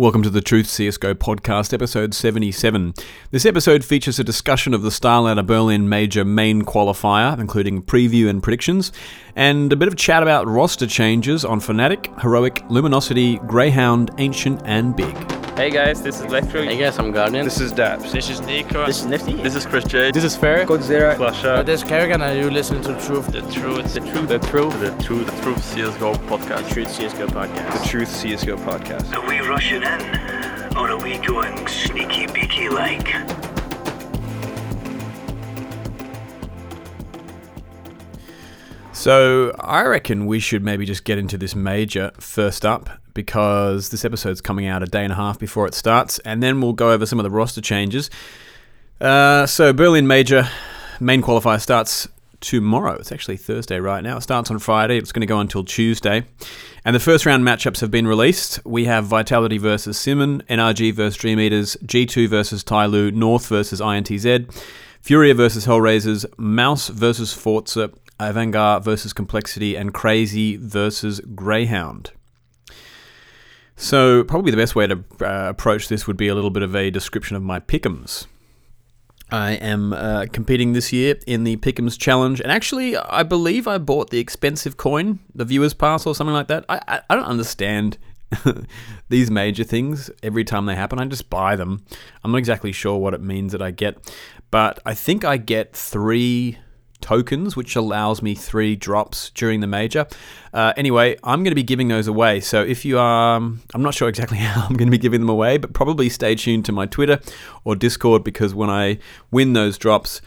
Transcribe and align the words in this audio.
Welcome 0.00 0.22
to 0.22 0.30
the 0.30 0.40
Truth 0.40 0.64
CSGO 0.68 1.12
podcast, 1.12 1.74
episode 1.74 2.14
77. 2.14 2.94
This 3.32 3.44
episode 3.44 3.84
features 3.84 4.18
a 4.18 4.24
discussion 4.24 4.72
of 4.72 4.80
the 4.80 4.88
StarLadder 4.88 5.44
Berlin 5.44 5.90
Major 5.90 6.24
main 6.24 6.62
qualifier, 6.62 7.38
including 7.38 7.82
preview 7.82 8.30
and 8.30 8.42
predictions, 8.42 8.92
and 9.36 9.70
a 9.70 9.76
bit 9.76 9.88
of 9.88 9.96
chat 9.96 10.22
about 10.22 10.48
roster 10.48 10.86
changes 10.86 11.44
on 11.44 11.60
Fnatic, 11.60 12.18
Heroic, 12.22 12.62
Luminosity, 12.70 13.36
Greyhound, 13.46 14.10
Ancient, 14.16 14.62
and 14.64 14.96
Big. 14.96 15.39
Hey 15.60 15.68
guys, 15.68 16.00
this 16.00 16.20
is 16.20 16.22
Electro. 16.22 16.62
Hey 16.62 16.78
guys, 16.78 16.98
I'm 16.98 17.12
Guardian. 17.12 17.44
This 17.44 17.60
is 17.60 17.70
Daps. 17.70 18.12
This 18.12 18.30
is 18.30 18.40
Nico. 18.40 18.86
This 18.86 19.00
is 19.00 19.04
Nifty. 19.04 19.34
This 19.34 19.54
is 19.54 19.66
Chris 19.66 19.84
J. 19.84 20.10
This 20.10 20.24
is 20.24 20.34
Fair. 20.34 20.64
Godzilla. 20.64 21.14
flusha. 21.16 21.58
Oh, 21.58 21.62
this 21.62 21.82
is 21.82 21.86
Kerrigan, 21.86 22.22
and 22.22 22.38
you 22.38 22.48
listen 22.48 22.80
to 22.80 22.98
Truth. 22.98 23.26
The 23.26 23.42
truth. 23.42 23.92
The 23.92 24.00
Truth. 24.00 24.28
The 24.28 24.38
Truth. 24.38 24.80
The 24.80 25.02
truth. 25.04 25.26
The 25.26 25.42
truth. 25.42 25.62
CS:GO 25.62 26.14
podcast. 26.30 26.66
The 26.66 26.74
Truth 26.74 26.88
CSGO 26.88 27.26
podcast. 27.26 27.82
The 27.82 27.88
Truth 27.90 28.08
CSGO 28.08 28.56
podcast. 28.56 29.12
Are 29.12 29.28
we 29.28 29.40
rushing 29.40 29.82
in? 29.82 30.78
Or 30.78 30.92
are 30.92 30.98
we 30.98 31.18
going 31.18 31.68
sneaky 31.68 32.26
beaky 32.28 32.70
like? 32.70 33.49
So, 39.00 39.56
I 39.58 39.84
reckon 39.84 40.26
we 40.26 40.40
should 40.40 40.62
maybe 40.62 40.84
just 40.84 41.04
get 41.04 41.16
into 41.16 41.38
this 41.38 41.54
major 41.54 42.10
first 42.20 42.66
up 42.66 42.90
because 43.14 43.88
this 43.88 44.04
episode's 44.04 44.42
coming 44.42 44.66
out 44.66 44.82
a 44.82 44.86
day 44.86 45.02
and 45.02 45.10
a 45.10 45.16
half 45.16 45.38
before 45.38 45.66
it 45.66 45.72
starts, 45.72 46.18
and 46.18 46.42
then 46.42 46.60
we'll 46.60 46.74
go 46.74 46.92
over 46.92 47.06
some 47.06 47.18
of 47.18 47.22
the 47.22 47.30
roster 47.30 47.62
changes. 47.62 48.10
Uh, 49.00 49.46
so, 49.46 49.72
Berlin 49.72 50.06
Major 50.06 50.46
main 51.00 51.22
qualifier 51.22 51.58
starts 51.58 52.08
tomorrow. 52.40 52.92
It's 52.92 53.10
actually 53.10 53.38
Thursday 53.38 53.80
right 53.80 54.04
now. 54.04 54.18
It 54.18 54.20
starts 54.20 54.50
on 54.50 54.58
Friday. 54.58 54.98
It's 54.98 55.12
going 55.12 55.22
to 55.22 55.26
go 55.26 55.40
until 55.40 55.64
Tuesday. 55.64 56.26
And 56.84 56.94
the 56.94 57.00
first 57.00 57.24
round 57.24 57.42
matchups 57.42 57.80
have 57.80 57.90
been 57.90 58.06
released. 58.06 58.60
We 58.66 58.84
have 58.84 59.06
Vitality 59.06 59.56
versus 59.56 59.96
Syman, 59.96 60.42
NRG 60.42 60.92
versus 60.92 61.16
Dream 61.16 61.40
Eaters, 61.40 61.74
G2 61.86 62.28
versus 62.28 62.62
Tyloo, 62.62 63.14
North 63.14 63.46
versus 63.46 63.80
INTZ, 63.80 64.62
Furia 65.00 65.32
versus 65.32 65.66
Hellraisers, 65.66 66.26
Mouse 66.36 66.88
versus 66.88 67.32
Forza, 67.32 67.90
Avangar 68.20 68.82
versus 68.82 69.12
Complexity, 69.12 69.74
and 69.74 69.94
Crazy 69.94 70.56
versus 70.56 71.20
Greyhound. 71.34 72.12
So, 73.76 74.24
probably 74.24 74.50
the 74.50 74.58
best 74.58 74.74
way 74.74 74.86
to 74.86 75.02
uh, 75.22 75.48
approach 75.48 75.88
this 75.88 76.06
would 76.06 76.18
be 76.18 76.28
a 76.28 76.34
little 76.34 76.50
bit 76.50 76.62
of 76.62 76.76
a 76.76 76.90
description 76.90 77.34
of 77.34 77.42
my 77.42 77.60
pick'ems. 77.60 78.26
I 79.32 79.52
am 79.52 79.92
uh, 79.92 80.26
competing 80.32 80.72
this 80.72 80.92
year 80.92 81.16
in 81.26 81.44
the 81.44 81.56
Pick'ems 81.56 81.98
Challenge, 81.98 82.40
and 82.40 82.50
actually, 82.50 82.96
I 82.96 83.22
believe 83.22 83.68
I 83.68 83.78
bought 83.78 84.10
the 84.10 84.18
expensive 84.18 84.76
coin, 84.76 85.20
the 85.34 85.44
Viewers 85.44 85.72
Pass, 85.72 86.04
or 86.04 86.14
something 86.14 86.34
like 86.34 86.48
that. 86.48 86.64
I, 86.68 86.80
I, 86.88 87.00
I 87.08 87.14
don't 87.14 87.24
understand 87.24 87.96
these 89.08 89.30
major 89.30 89.64
things 89.64 90.10
every 90.22 90.44
time 90.44 90.66
they 90.66 90.74
happen. 90.74 90.98
I 90.98 91.04
just 91.06 91.30
buy 91.30 91.56
them. 91.56 91.84
I'm 92.24 92.32
not 92.32 92.38
exactly 92.38 92.72
sure 92.72 92.98
what 92.98 93.14
it 93.14 93.22
means 93.22 93.52
that 93.52 93.62
I 93.62 93.70
get, 93.70 94.14
but 94.50 94.80
I 94.84 94.94
think 94.94 95.24
I 95.24 95.36
get 95.36 95.74
three 95.74 96.58
tokens, 97.00 97.56
which 97.56 97.76
allows 97.76 98.22
me 98.22 98.34
three 98.34 98.76
drops 98.76 99.30
during 99.30 99.60
the 99.60 99.66
major. 99.66 100.06
Uh, 100.52 100.72
anyway, 100.76 101.16
I'm 101.24 101.42
going 101.42 101.50
to 101.50 101.56
be 101.56 101.62
giving 101.62 101.88
those 101.88 102.06
away. 102.06 102.40
So 102.40 102.62
if 102.62 102.84
you 102.84 102.98
are, 102.98 103.36
um, 103.36 103.62
I'm 103.74 103.82
not 103.82 103.94
sure 103.94 104.08
exactly 104.08 104.38
how 104.38 104.62
I'm 104.62 104.76
going 104.76 104.88
to 104.88 104.92
be 104.92 104.98
giving 104.98 105.20
them 105.20 105.28
away, 105.28 105.58
but 105.58 105.72
probably 105.72 106.08
stay 106.08 106.34
tuned 106.34 106.64
to 106.66 106.72
my 106.72 106.86
Twitter 106.86 107.20
or 107.64 107.76
Discord 107.76 108.24
because 108.24 108.54
when 108.54 108.70
I 108.70 108.98
win 109.30 109.52
those 109.52 109.78
drops, 109.78 110.20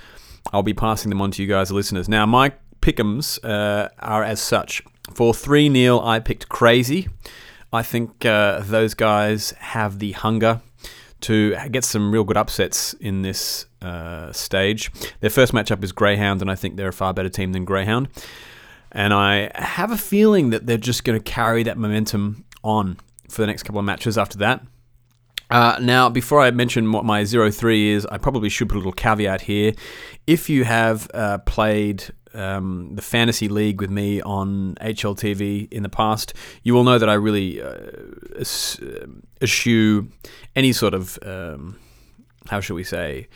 I'll 0.52 0.63
be 0.63 0.73
passing 0.73 1.09
them 1.09 1.21
on 1.21 1.31
to 1.31 1.41
you 1.41 1.47
guys, 1.47 1.69
the 1.69 1.75
listeners. 1.75 2.09
Now, 2.09 2.25
my 2.25 2.53
pick'ems 2.81 3.43
uh, 3.43 3.89
are 3.99 4.23
as 4.23 4.41
such. 4.41 4.81
For 5.13 5.33
3 5.33 5.69
nil, 5.69 6.02
I 6.02 6.19
picked 6.19 6.49
Crazy. 6.49 7.08
I 7.71 7.81
think 7.81 8.25
uh, 8.25 8.59
those 8.61 8.93
guys 8.93 9.52
have 9.52 9.99
the 9.99 10.11
hunger 10.11 10.61
to 11.21 11.55
get 11.69 11.83
some 11.83 12.11
real 12.11 12.23
good 12.23 12.37
upsets 12.37 12.93
in 12.95 13.21
this 13.21 13.65
uh, 13.84 14.31
stage. 14.31 14.92
Their 15.20 15.30
first 15.30 15.53
matchup 15.53 15.84
is 15.84 15.92
Greyhound, 15.92 16.42
and 16.42 16.50
I 16.50 16.56
think 16.56 16.76
they're 16.76 16.89
a 16.89 16.94
far 16.94 17.14
better 17.14 17.30
team 17.30 17.54
than 17.54 17.66
Greyhound. 17.66 18.10
And 18.92 19.14
I 19.14 19.52
have 19.55 19.92
a 19.92 19.98
feeling 19.98 20.52
that 20.52 20.67
they're 20.67 20.77
just 20.77 21.04
going 21.04 21.20
to 21.20 21.23
carry 21.23 21.64
that 21.64 21.77
momentum 21.77 22.45
on 22.64 22.98
for 23.30 23.42
the 23.42 23.48
next 23.48 23.64
couple 23.64 23.80
of 23.80 23.86
matches 23.86 24.17
after 24.17 24.38
that. 24.39 24.61
Uh, 25.49 25.77
now, 25.82 26.10
before 26.10 26.42
I 26.42 26.52
mention 26.52 26.92
what 26.92 27.05
my 27.05 27.23
0 27.23 27.52
3 27.52 27.89
is, 27.89 28.05
I 28.08 28.17
probably 28.17 28.49
should 28.49 28.70
put 28.70 28.76
a 28.76 28.80
little 28.80 28.92
caveat 28.92 29.42
here. 29.42 29.73
If 30.26 30.49
you 30.49 30.64
have 30.64 31.10
uh, 31.14 31.39
played 31.39 32.05
um, 32.33 32.95
the 32.95 33.02
fantasy 33.02 33.48
league 33.48 33.82
with 33.82 33.92
me 33.92 34.22
on 34.22 34.76
HLTV 34.82 35.72
in 35.72 35.83
the 35.83 35.89
past, 35.89 36.33
you 36.64 36.73
will 36.73 36.83
know 36.83 36.98
that 36.98 37.10
I 37.10 37.14
really 37.14 37.61
uh, 37.61 37.82
eschew 39.42 40.08
any 40.55 40.73
sort 40.73 40.93
of, 40.93 41.20
um, 41.23 41.77
how 42.48 42.60
shall 42.60 42.76
we 42.76 42.83
say, 42.83 43.27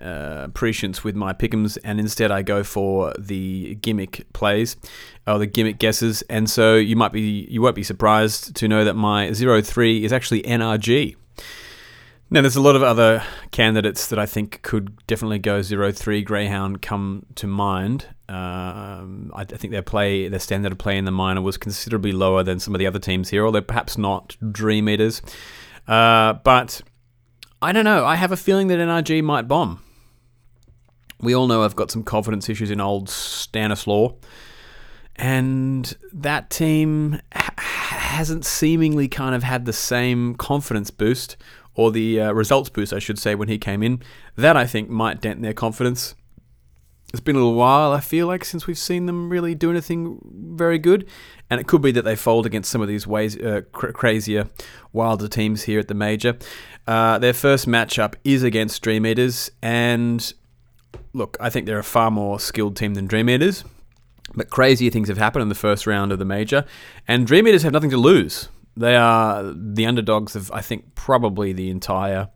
uh, 0.00 0.48
prescience 0.48 1.02
with 1.02 1.14
my 1.14 1.32
pick'ems, 1.32 1.78
and 1.84 1.98
instead 1.98 2.30
I 2.30 2.42
go 2.42 2.62
for 2.62 3.14
the 3.18 3.74
gimmick 3.76 4.26
plays 4.32 4.76
or 5.26 5.38
the 5.38 5.46
gimmick 5.46 5.78
guesses. 5.78 6.22
And 6.22 6.48
so 6.48 6.76
you 6.76 6.96
might 6.96 7.12
be 7.12 7.46
you 7.50 7.62
won't 7.62 7.76
be 7.76 7.82
surprised 7.82 8.54
to 8.56 8.68
know 8.68 8.84
that 8.84 8.94
my 8.94 9.28
0-3 9.28 10.02
is 10.02 10.12
actually 10.12 10.42
NRG. 10.42 11.16
Now, 12.32 12.40
there's 12.40 12.56
a 12.56 12.62
lot 12.62 12.76
of 12.76 12.82
other 12.82 13.22
candidates 13.50 14.06
that 14.06 14.18
I 14.18 14.24
think 14.24 14.62
could 14.62 15.06
definitely 15.06 15.38
go 15.38 15.60
0-3 15.60 16.24
Greyhound 16.24 16.80
come 16.80 17.26
to 17.34 17.46
mind. 17.46 18.06
Um, 18.26 19.30
I, 19.34 19.42
I, 19.42 19.44
think 19.44 19.70
their 19.72 19.82
play, 19.82 20.28
their 20.28 20.40
standard 20.40 20.72
of 20.72 20.78
play 20.78 20.96
in 20.96 21.04
the 21.04 21.10
minor 21.10 21.42
was 21.42 21.58
considerably 21.58 22.12
lower 22.12 22.42
than 22.42 22.58
some 22.58 22.74
of 22.74 22.78
the 22.78 22.86
other 22.86 22.98
teams 22.98 23.28
here, 23.28 23.44
although 23.44 23.60
perhaps 23.60 23.98
not 23.98 24.38
Dream 24.50 24.88
Eaters. 24.88 25.20
Uh, 25.86 26.32
but 26.32 26.80
I 27.62 27.70
don't 27.70 27.84
know. 27.84 28.04
I 28.04 28.16
have 28.16 28.32
a 28.32 28.36
feeling 28.36 28.66
that 28.68 28.80
NRG 28.80 29.22
might 29.22 29.46
bomb. 29.46 29.80
We 31.20 31.32
all 31.32 31.46
know 31.46 31.62
I've 31.62 31.76
got 31.76 31.92
some 31.92 32.02
confidence 32.02 32.48
issues 32.48 32.72
in 32.72 32.80
old 32.80 33.08
Stanislaw. 33.08 34.14
And 35.14 35.96
that 36.12 36.50
team 36.50 37.20
ha- 37.32 37.54
hasn't 37.56 38.44
seemingly 38.44 39.06
kind 39.06 39.36
of 39.36 39.44
had 39.44 39.64
the 39.64 39.72
same 39.72 40.34
confidence 40.34 40.90
boost 40.90 41.36
or 41.76 41.92
the 41.92 42.20
uh, 42.20 42.32
results 42.32 42.68
boost, 42.68 42.92
I 42.92 42.98
should 42.98 43.18
say, 43.20 43.36
when 43.36 43.48
he 43.48 43.58
came 43.58 43.84
in. 43.84 44.02
That 44.34 44.56
I 44.56 44.66
think 44.66 44.90
might 44.90 45.20
dent 45.20 45.40
their 45.42 45.54
confidence. 45.54 46.16
It's 47.12 47.20
been 47.20 47.36
a 47.36 47.38
little 47.38 47.54
while, 47.54 47.92
I 47.92 48.00
feel 48.00 48.26
like, 48.26 48.44
since 48.44 48.66
we've 48.66 48.78
seen 48.78 49.04
them 49.04 49.28
really 49.28 49.54
do 49.54 49.70
anything 49.70 50.18
very 50.56 50.78
good. 50.78 51.06
And 51.50 51.60
it 51.60 51.66
could 51.66 51.82
be 51.82 51.92
that 51.92 52.02
they 52.02 52.16
fold 52.16 52.46
against 52.46 52.70
some 52.70 52.80
of 52.80 52.88
these 52.88 53.06
ways, 53.06 53.36
uh, 53.36 53.62
cr- 53.72 53.90
crazier, 53.90 54.48
wilder 54.94 55.28
teams 55.28 55.64
here 55.64 55.78
at 55.78 55.88
the 55.88 55.94
major. 55.94 56.38
Uh, 56.86 57.18
their 57.18 57.34
first 57.34 57.68
matchup 57.68 58.14
is 58.24 58.42
against 58.42 58.80
Dream 58.82 59.04
Eaters. 59.04 59.50
And 59.60 60.32
look, 61.12 61.36
I 61.38 61.50
think 61.50 61.66
they're 61.66 61.78
a 61.78 61.84
far 61.84 62.10
more 62.10 62.40
skilled 62.40 62.76
team 62.76 62.94
than 62.94 63.06
Dream 63.06 63.28
Eaters. 63.28 63.64
But 64.34 64.48
crazier 64.48 64.90
things 64.90 65.08
have 65.08 65.18
happened 65.18 65.42
in 65.42 65.48
the 65.50 65.54
first 65.54 65.86
round 65.86 66.12
of 66.12 66.18
the 66.18 66.24
major. 66.24 66.64
And 67.06 67.26
Dream 67.26 67.46
Eaters 67.46 67.62
have 67.64 67.72
nothing 67.72 67.90
to 67.90 67.98
lose. 67.98 68.48
They 68.74 68.96
are 68.96 69.52
the 69.54 69.84
underdogs 69.84 70.34
of, 70.34 70.50
I 70.50 70.62
think, 70.62 70.94
probably 70.94 71.52
the 71.52 71.68
entire 71.68 72.30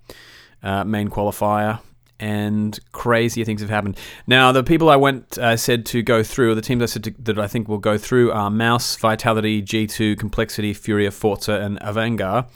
uh, 0.63 0.85
main 0.85 1.09
qualifier, 1.09 1.81
and 2.19 2.79
crazier 2.93 3.45
things 3.45 3.61
have 3.61 3.71
happened. 3.71 3.99
Now, 4.27 4.53
the 4.53 4.63
people 4.63 4.89
I 4.89 4.97
went 4.97 5.39
uh, 5.39 5.57
said 5.57 5.85
to 5.87 6.03
go 6.03 6.23
through, 6.23 6.55
the 6.55 6.63
teams 6.63 6.83
I 6.83 6.87
said 6.87 7.05
to, 7.05 7.15
that 7.21 7.39
I 7.39 7.47
think 7.47 7.69
will 7.69 7.79
go 7.79 7.99
through, 7.99 8.33
are 8.33 8.51
Mouse, 8.51 8.97
Vitality, 8.97 9.63
G2, 9.63 10.19
Complexity, 10.19 10.73
Furia, 10.73 11.11
Forza, 11.11 11.61
and 11.61 11.79
Avangar. 11.81 12.49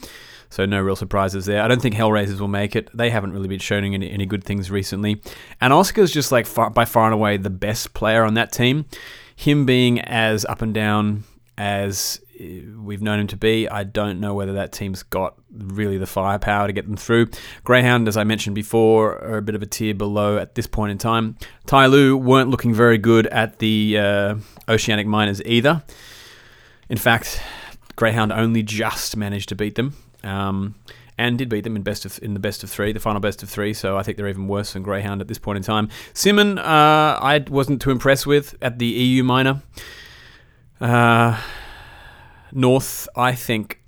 So 0.50 0.66
no 0.66 0.80
real 0.80 0.96
surprises 0.96 1.46
there. 1.46 1.62
I 1.62 1.68
don't 1.68 1.80
think 1.80 1.94
Hellraisers 1.94 2.40
will 2.40 2.48
make 2.48 2.74
it. 2.74 2.90
They 2.92 3.10
haven't 3.10 3.32
really 3.32 3.46
been 3.46 3.60
showing 3.60 3.94
any, 3.94 4.10
any 4.10 4.26
good 4.26 4.42
things 4.42 4.68
recently. 4.68 5.22
And 5.60 5.72
Oscar's 5.72 6.10
just 6.10 6.32
like 6.32 6.44
far, 6.44 6.70
by 6.70 6.84
far 6.84 7.04
and 7.04 7.14
away 7.14 7.36
the 7.36 7.50
best 7.50 7.94
player 7.94 8.24
on 8.24 8.34
that 8.34 8.50
team. 8.50 8.86
Him 9.36 9.64
being 9.64 10.00
as 10.00 10.44
up 10.44 10.60
and 10.60 10.74
down 10.74 11.22
as 11.56 12.20
we've 12.40 13.02
known 13.02 13.20
him 13.20 13.26
to 13.28 13.36
be. 13.36 13.68
I 13.68 13.84
don't 13.84 14.20
know 14.20 14.34
whether 14.34 14.54
that 14.54 14.72
team's 14.72 15.02
got 15.02 15.34
really 15.52 15.98
the 15.98 16.06
firepower 16.06 16.66
to 16.66 16.72
get 16.72 16.86
them 16.86 16.96
through. 16.96 17.28
Greyhound, 17.64 18.08
as 18.08 18.16
I 18.16 18.24
mentioned 18.24 18.54
before, 18.54 19.12
are 19.22 19.38
a 19.38 19.42
bit 19.42 19.54
of 19.54 19.62
a 19.62 19.66
tier 19.66 19.94
below 19.94 20.38
at 20.38 20.54
this 20.54 20.66
point 20.66 20.92
in 20.92 20.98
time. 20.98 21.36
Tyloo 21.66 22.20
weren't 22.20 22.50
looking 22.50 22.74
very 22.74 22.98
good 22.98 23.26
at 23.28 23.58
the 23.58 23.98
uh, 23.98 24.34
Oceanic 24.68 25.06
Minors 25.06 25.42
either. 25.44 25.82
In 26.88 26.98
fact, 26.98 27.42
Greyhound 27.96 28.32
only 28.32 28.62
just 28.62 29.16
managed 29.16 29.48
to 29.50 29.54
beat 29.54 29.74
them. 29.74 29.94
Um, 30.22 30.74
and 31.20 31.36
did 31.36 31.50
beat 31.50 31.64
them 31.64 31.76
in 31.76 31.82
best 31.82 32.06
of 32.06 32.18
in 32.22 32.32
the 32.32 32.40
best 32.40 32.64
of 32.64 32.70
three, 32.70 32.92
the 32.92 33.00
final 33.00 33.20
best 33.20 33.42
of 33.42 33.50
three. 33.50 33.74
So 33.74 33.98
I 33.98 34.02
think 34.02 34.16
they're 34.16 34.28
even 34.28 34.48
worse 34.48 34.72
than 34.72 34.82
Greyhound 34.82 35.20
at 35.20 35.28
this 35.28 35.38
point 35.38 35.58
in 35.58 35.62
time. 35.62 35.90
Syman, 36.14 36.58
uh, 36.58 36.62
I 36.62 37.44
wasn't 37.46 37.82
too 37.82 37.90
impressed 37.90 38.26
with 38.26 38.54
at 38.62 38.78
the 38.78 38.86
EU 38.86 39.22
minor. 39.22 39.60
Uh, 40.80 41.38
North, 42.52 43.08
I 43.16 43.34
think, 43.34 43.80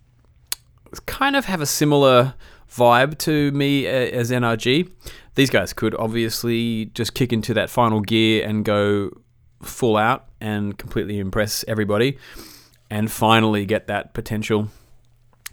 kind 1.06 1.36
of 1.36 1.46
have 1.46 1.60
a 1.60 1.66
similar 1.66 2.34
vibe 2.70 3.18
to 3.18 3.50
me 3.52 3.86
as 3.86 4.30
NRG. 4.30 4.90
These 5.34 5.50
guys 5.50 5.72
could 5.72 5.94
obviously 5.94 6.86
just 6.86 7.14
kick 7.14 7.32
into 7.32 7.54
that 7.54 7.70
final 7.70 8.00
gear 8.00 8.46
and 8.46 8.64
go 8.64 9.10
full 9.62 9.96
out 9.96 10.26
and 10.40 10.76
completely 10.76 11.18
impress 11.18 11.64
everybody 11.68 12.18
and 12.90 13.10
finally 13.10 13.64
get 13.64 13.86
that 13.86 14.12
potential 14.12 14.68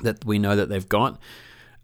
that 0.02 0.26
we 0.26 0.40
know 0.40 0.56
that 0.56 0.70
they've 0.70 0.90
got. 0.90 1.20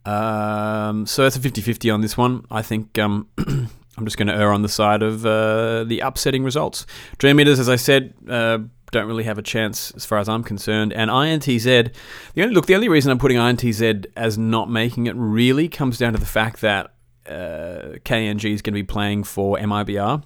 Um, 0.06 1.06
so 1.06 1.25
it's 1.25 1.36
a 1.36 1.39
50-50 1.39 1.94
on 1.94 2.01
this 2.01 2.18
one. 2.18 2.45
I 2.51 2.62
think 2.62 2.98
um, 3.00 3.27
I'm 3.38 4.06
just 4.06 4.18
going 4.18 4.27
to 4.27 4.36
err 4.36 4.51
on 4.51 4.62
the 4.62 4.69
side 4.69 5.01
of 5.01 5.25
uh, 5.25 5.83
the 5.86 6.01
upsetting 6.01 6.44
results. 6.44 6.86
Dream 7.18 7.39
Eaters, 7.39 7.60
as 7.60 7.69
I 7.69 7.77
said, 7.77 8.13
uh, 8.30 8.60
don't 8.92 9.08
really 9.08 9.24
have 9.24 9.38
a 9.38 9.42
chance 9.42 9.92
as 9.92 10.06
far 10.06 10.20
as 10.20 10.30
I'm 10.30 10.44
concerned. 10.44 10.94
And 10.94 11.10
INTZ, 11.10 11.94
the 12.34 12.44
only 12.44 12.56
look, 12.56 12.68
the 12.68 12.76
only 12.76 12.90
reason 12.90 13.12
I'm 13.12 13.20
putting 13.20 13.38
INTZ 13.38 14.06
as 14.16 14.38
not 14.38 14.70
making 14.70 15.08
it 15.08 15.16
really 15.16 15.68
comes 15.68 15.98
down 15.98 16.14
to 16.14 16.20
the 16.20 16.26
fact 16.26 16.62
that 16.62 16.94
uh, 17.28 17.98
KNG 18.04 18.54
is 18.54 18.62
going 18.62 18.74
to 18.74 18.80
be 18.80 18.84
playing 18.84 19.24
for 19.24 19.58
MIBR 19.58 20.24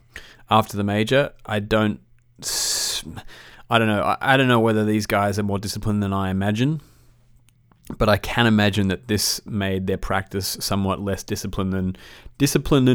after 0.50 0.78
the 0.78 0.84
major. 0.84 1.32
I 1.46 1.60
don't, 1.60 2.00
I 3.70 3.80
don't 3.80 3.88
know. 3.88 4.18
I, 4.20 4.38
don't 4.38 4.48
know 4.48 4.60
whether 4.60 4.84
these 4.84 5.06
guys 5.06 5.40
are 5.40 5.44
more 5.44 5.60
disciplined 5.60 6.04
than 6.04 6.14
I 6.14 6.30
imagine 6.30 6.82
but 7.98 8.08
I 8.08 8.18
can 8.18 8.46
imagine 8.46 8.88
that 8.90 9.08
this 9.08 9.44
made 9.46 9.88
their 9.88 9.98
practice 9.98 10.58
somewhat 10.60 11.02
less 11.02 11.24
disciplined 11.24 11.74
than 11.74 11.96
disciplined 12.38 12.88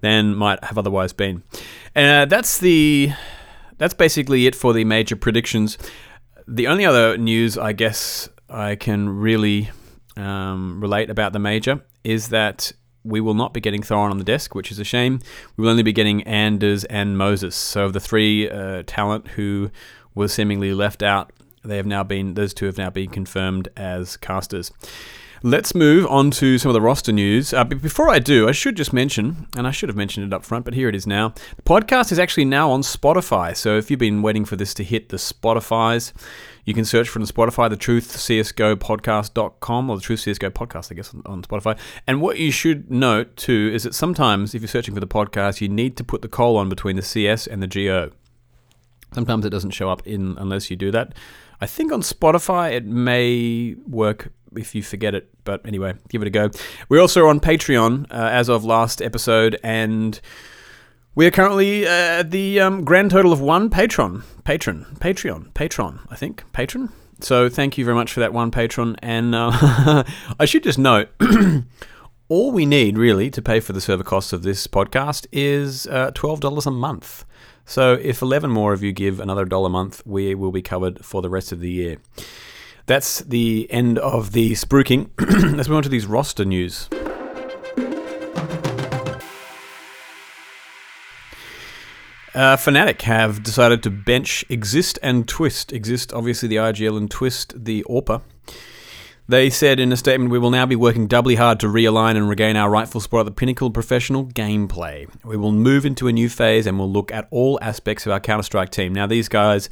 than 0.00 0.34
might 0.36 0.64
have 0.64 0.78
otherwise 0.78 1.12
been. 1.12 1.42
And 1.94 2.08
uh, 2.08 2.24
that's 2.26 2.58
the 2.58 3.12
that's 3.80 3.94
basically 3.94 4.46
it 4.46 4.54
for 4.54 4.74
the 4.74 4.84
major 4.84 5.16
predictions. 5.16 5.78
The 6.46 6.66
only 6.66 6.84
other 6.84 7.16
news 7.16 7.56
I 7.56 7.72
guess 7.72 8.28
I 8.48 8.76
can 8.76 9.08
really 9.08 9.70
um, 10.16 10.80
relate 10.80 11.08
about 11.08 11.32
the 11.32 11.38
major 11.38 11.80
is 12.04 12.28
that 12.28 12.72
we 13.04 13.22
will 13.22 13.34
not 13.34 13.54
be 13.54 13.60
getting 13.60 13.80
Thorin 13.80 14.10
on 14.10 14.18
the 14.18 14.24
desk, 14.24 14.54
which 14.54 14.70
is 14.70 14.78
a 14.78 14.84
shame. 14.84 15.20
We 15.56 15.62
will 15.62 15.70
only 15.70 15.82
be 15.82 15.94
getting 15.94 16.22
Anders 16.24 16.84
and 16.84 17.16
Moses. 17.16 17.56
So 17.56 17.86
of 17.86 17.94
the 17.94 18.00
three 18.00 18.50
uh, 18.50 18.82
talent 18.86 19.28
who 19.28 19.70
were 20.14 20.28
seemingly 20.28 20.74
left 20.74 21.02
out 21.02 21.32
they 21.64 21.76
have 21.76 21.86
now 21.86 22.02
been; 22.02 22.34
those 22.34 22.54
two 22.54 22.66
have 22.66 22.78
now 22.78 22.90
been 22.90 23.10
confirmed 23.10 23.68
as 23.76 24.16
casters. 24.16 24.70
Let's 25.42 25.74
move 25.74 26.06
on 26.06 26.30
to 26.32 26.58
some 26.58 26.68
of 26.68 26.74
the 26.74 26.82
roster 26.82 27.12
news. 27.12 27.54
Uh, 27.54 27.64
but 27.64 27.80
before 27.80 28.10
I 28.10 28.18
do, 28.18 28.46
I 28.46 28.52
should 28.52 28.76
just 28.76 28.92
mention, 28.92 29.46
and 29.56 29.66
I 29.66 29.70
should 29.70 29.88
have 29.88 29.96
mentioned 29.96 30.26
it 30.26 30.34
up 30.36 30.44
front, 30.44 30.66
but 30.66 30.74
here 30.74 30.86
it 30.86 30.94
is 30.94 31.06
now. 31.06 31.30
The 31.56 31.62
podcast 31.62 32.12
is 32.12 32.18
actually 32.18 32.44
now 32.44 32.70
on 32.70 32.82
Spotify. 32.82 33.56
So 33.56 33.78
if 33.78 33.90
you've 33.90 33.98
been 33.98 34.20
waiting 34.20 34.44
for 34.44 34.56
this 34.56 34.74
to 34.74 34.84
hit 34.84 35.08
the 35.08 35.16
Spotify's, 35.16 36.12
you 36.66 36.74
can 36.74 36.84
search 36.84 37.08
for 37.08 37.20
Spotify, 37.20 37.70
the 37.70 37.78
Truth 37.78 38.18
CSGO 38.18 38.74
podcast.com 38.76 39.88
or 39.88 39.96
the 39.96 40.02
Truth 40.02 40.20
CSGO 40.26 40.50
podcast, 40.50 40.92
I 40.92 40.94
guess, 40.96 41.14
on, 41.14 41.22
on 41.24 41.42
Spotify. 41.42 41.78
And 42.06 42.20
what 42.20 42.38
you 42.38 42.50
should 42.50 42.90
note 42.90 43.34
too 43.38 43.70
is 43.72 43.84
that 43.84 43.94
sometimes 43.94 44.54
if 44.54 44.60
you're 44.60 44.68
searching 44.68 44.92
for 44.92 45.00
the 45.00 45.06
podcast, 45.06 45.62
you 45.62 45.70
need 45.70 45.96
to 45.96 46.04
put 46.04 46.20
the 46.20 46.28
colon 46.28 46.68
between 46.68 46.96
the 46.96 47.02
CS 47.02 47.46
and 47.46 47.62
the 47.62 47.66
GO. 47.66 48.10
Sometimes 49.14 49.46
it 49.46 49.50
doesn't 49.50 49.70
show 49.70 49.88
up 49.88 50.06
in 50.06 50.36
unless 50.38 50.70
you 50.70 50.76
do 50.76 50.90
that. 50.90 51.14
I 51.62 51.66
think 51.66 51.92
on 51.92 52.00
Spotify 52.00 52.72
it 52.72 52.86
may 52.86 53.74
work 53.86 54.32
if 54.56 54.74
you 54.74 54.82
forget 54.82 55.14
it, 55.14 55.30
but 55.44 55.64
anyway, 55.66 55.94
give 56.08 56.22
it 56.22 56.28
a 56.28 56.30
go. 56.30 56.50
We're 56.88 57.00
also 57.00 57.26
on 57.28 57.40
Patreon 57.40 58.06
uh, 58.10 58.14
as 58.14 58.48
of 58.48 58.64
last 58.64 59.00
episode, 59.02 59.58
and 59.62 60.20
we 61.14 61.26
are 61.26 61.30
currently 61.30 61.86
uh, 61.86 62.20
at 62.20 62.30
the 62.30 62.60
um, 62.60 62.84
grand 62.84 63.10
total 63.10 63.32
of 63.32 63.40
one 63.40 63.70
patron, 63.70 64.22
patron, 64.44 64.86
Patreon, 65.00 65.52
patron, 65.54 66.00
I 66.08 66.16
think, 66.16 66.44
patron. 66.52 66.90
So 67.20 67.48
thank 67.48 67.76
you 67.76 67.84
very 67.84 67.94
much 67.94 68.12
for 68.12 68.20
that 68.20 68.32
one 68.32 68.50
patron, 68.50 68.96
and 69.02 69.34
uh, 69.34 70.04
I 70.38 70.44
should 70.44 70.62
just 70.62 70.78
note. 70.78 71.08
all 72.30 72.52
we 72.52 72.64
need 72.64 72.96
really 72.96 73.28
to 73.28 73.42
pay 73.42 73.58
for 73.58 73.72
the 73.72 73.80
server 73.80 74.04
costs 74.04 74.32
of 74.32 74.44
this 74.44 74.68
podcast 74.68 75.26
is 75.32 75.88
uh, 75.88 76.12
$12 76.12 76.64
a 76.64 76.70
month. 76.70 77.24
So 77.66 77.94
if 77.94 78.22
11 78.22 78.50
more 78.50 78.72
of 78.72 78.84
you 78.84 78.92
give 78.92 79.18
another 79.18 79.44
dollar 79.44 79.66
a 79.66 79.70
month, 79.70 80.00
we 80.06 80.36
will 80.36 80.52
be 80.52 80.62
covered 80.62 81.04
for 81.04 81.22
the 81.22 81.28
rest 81.28 81.50
of 81.50 81.58
the 81.58 81.70
year. 81.70 81.96
That's 82.90 83.20
the 83.20 83.68
end 83.70 84.00
of 84.00 84.32
the 84.32 84.50
spruiking. 84.54 85.10
Let's 85.56 85.68
move 85.68 85.76
on 85.76 85.82
to 85.84 85.88
these 85.88 86.06
roster 86.06 86.44
news. 86.44 86.88
Uh, 92.34 92.56
Fnatic 92.56 93.02
have 93.02 93.44
decided 93.44 93.84
to 93.84 93.90
bench 93.90 94.44
Xizt 94.50 94.98
and 95.04 95.28
Twist. 95.28 95.70
Xizt, 95.70 96.12
obviously, 96.12 96.48
the 96.48 96.56
IGL, 96.56 96.96
and 96.96 97.08
Twist, 97.08 97.64
the 97.64 97.84
AWPer. 97.84 98.22
They 99.28 99.50
said 99.50 99.78
in 99.78 99.92
a 99.92 99.96
statement, 99.96 100.32
We 100.32 100.40
will 100.40 100.50
now 100.50 100.66
be 100.66 100.74
working 100.74 101.06
doubly 101.06 101.36
hard 101.36 101.60
to 101.60 101.68
realign 101.68 102.16
and 102.16 102.28
regain 102.28 102.56
our 102.56 102.68
rightful 102.68 103.00
spot 103.00 103.20
at 103.20 103.26
the 103.26 103.30
pinnacle 103.30 103.68
of 103.68 103.72
professional 103.72 104.26
gameplay. 104.26 105.08
We 105.24 105.36
will 105.36 105.52
move 105.52 105.86
into 105.86 106.08
a 106.08 106.12
new 106.12 106.28
phase 106.28 106.66
and 106.66 106.76
we'll 106.76 106.90
look 106.90 107.12
at 107.12 107.28
all 107.30 107.56
aspects 107.62 108.04
of 108.04 108.10
our 108.10 108.18
Counter 108.18 108.42
Strike 108.42 108.70
team. 108.70 108.92
Now, 108.92 109.06
these 109.06 109.28
guys 109.28 109.70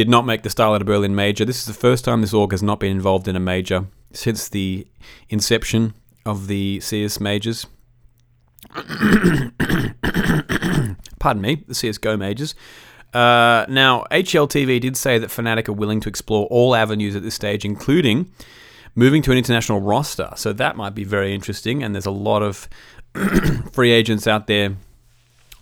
did 0.00 0.08
not 0.08 0.24
make 0.24 0.42
the 0.44 0.48
StarLadder 0.48 0.86
Berlin 0.86 1.14
major. 1.14 1.44
This 1.44 1.58
is 1.58 1.66
the 1.66 1.74
first 1.74 2.06
time 2.06 2.22
this 2.22 2.32
org 2.32 2.52
has 2.52 2.62
not 2.62 2.80
been 2.80 2.90
involved 2.90 3.28
in 3.28 3.36
a 3.36 3.40
major 3.40 3.84
since 4.14 4.48
the 4.48 4.86
inception 5.28 5.92
of 6.24 6.46
the 6.46 6.80
CS 6.80 7.20
majors. 7.20 7.66
Pardon 11.18 11.42
me, 11.42 11.64
the 11.66 11.74
CSGO 11.74 12.18
majors. 12.18 12.54
Uh, 13.12 13.66
now, 13.68 14.06
HLTV 14.10 14.80
did 14.80 14.96
say 14.96 15.18
that 15.18 15.28
Fnatic 15.28 15.68
are 15.68 15.74
willing 15.74 16.00
to 16.00 16.08
explore 16.08 16.46
all 16.46 16.74
avenues 16.74 17.14
at 17.14 17.22
this 17.22 17.34
stage, 17.34 17.66
including 17.66 18.32
moving 18.94 19.20
to 19.20 19.32
an 19.32 19.36
international 19.36 19.82
roster. 19.82 20.30
So 20.34 20.54
that 20.54 20.76
might 20.76 20.94
be 20.94 21.04
very 21.04 21.34
interesting. 21.34 21.82
And 21.82 21.94
there's 21.94 22.06
a 22.06 22.10
lot 22.10 22.40
of 22.40 22.70
free 23.72 23.90
agents 23.90 24.26
out 24.26 24.46
there. 24.46 24.76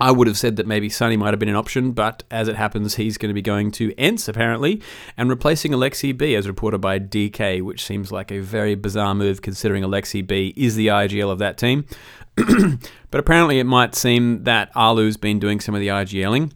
I 0.01 0.13
would 0.13 0.29
have 0.29 0.39
said 0.39 0.57
that 0.57 0.67
maybe 0.67 0.89
Sunny 0.89 1.17
might 1.17 1.33
have 1.33 1.41
been 1.41 1.49
an 1.49 1.57
option, 1.57 1.93
but 1.93 2.23
as 2.31 2.47
it 2.47 2.57
happens, 2.57 2.95
he's 2.95 3.19
going 3.19 3.31
to 3.31 3.35
be 3.35 3.43
going 3.43 3.73
to 3.73 3.93
ENCE 3.99 4.29
apparently 4.29 4.81
and 5.17 5.29
replacing 5.29 5.73
Aleksib 5.73 6.23
as 6.37 6.47
reported 6.47 6.79
by 6.79 7.01
DK, 7.01 7.63
which 7.63 7.85
seems 7.85 8.13
like 8.13 8.31
a 8.31 8.39
very 8.39 8.75
bizarre 8.77 9.15
move 9.15 9.43
considering 9.43 9.83
Aleksib 9.83 10.55
is 10.57 10.77
the 10.77 10.87
IGL 10.87 11.31
of 11.31 11.39
that 11.41 11.59
team. 11.59 11.85
but 12.37 13.19
apparently, 13.19 13.59
it 13.59 13.65
might 13.65 13.97
seem 13.97 14.45
that 14.45 14.71
allu's 14.77 15.17
been 15.17 15.41
doing 15.41 15.59
some 15.59 15.75
of 15.75 15.81
the 15.81 15.89
IGLing, 15.89 16.53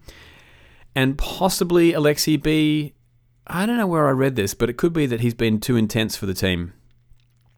and 0.94 1.18
possibly 1.18 1.92
Aleksib 1.92 2.92
I 3.46 3.66
don't 3.66 3.76
know 3.76 3.86
where 3.86 4.06
I 4.06 4.12
read 4.12 4.36
this, 4.36 4.54
but 4.54 4.70
it 4.70 4.76
could 4.76 4.92
be 4.92 5.06
that 5.06 5.20
he's 5.20 5.34
been 5.34 5.60
too 5.60 5.76
intense 5.76 6.16
for 6.16 6.26
the 6.26 6.34
team. 6.34 6.72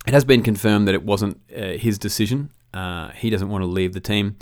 It 0.07 0.15
has 0.15 0.25
been 0.25 0.43
confirmed 0.43 0.89
that 0.89 0.95
it 0.95 1.05
wasn't 1.05 1.41
uh, 1.55 1.79
his 1.79 1.99
decision. 1.99 2.51
Uh, 2.73 3.11
he 3.11 3.31
doesn't 3.31 3.49
want 3.49 3.63
to 3.63 3.67
leave 3.67 3.93
the 3.93 4.01
team, 4.01 4.37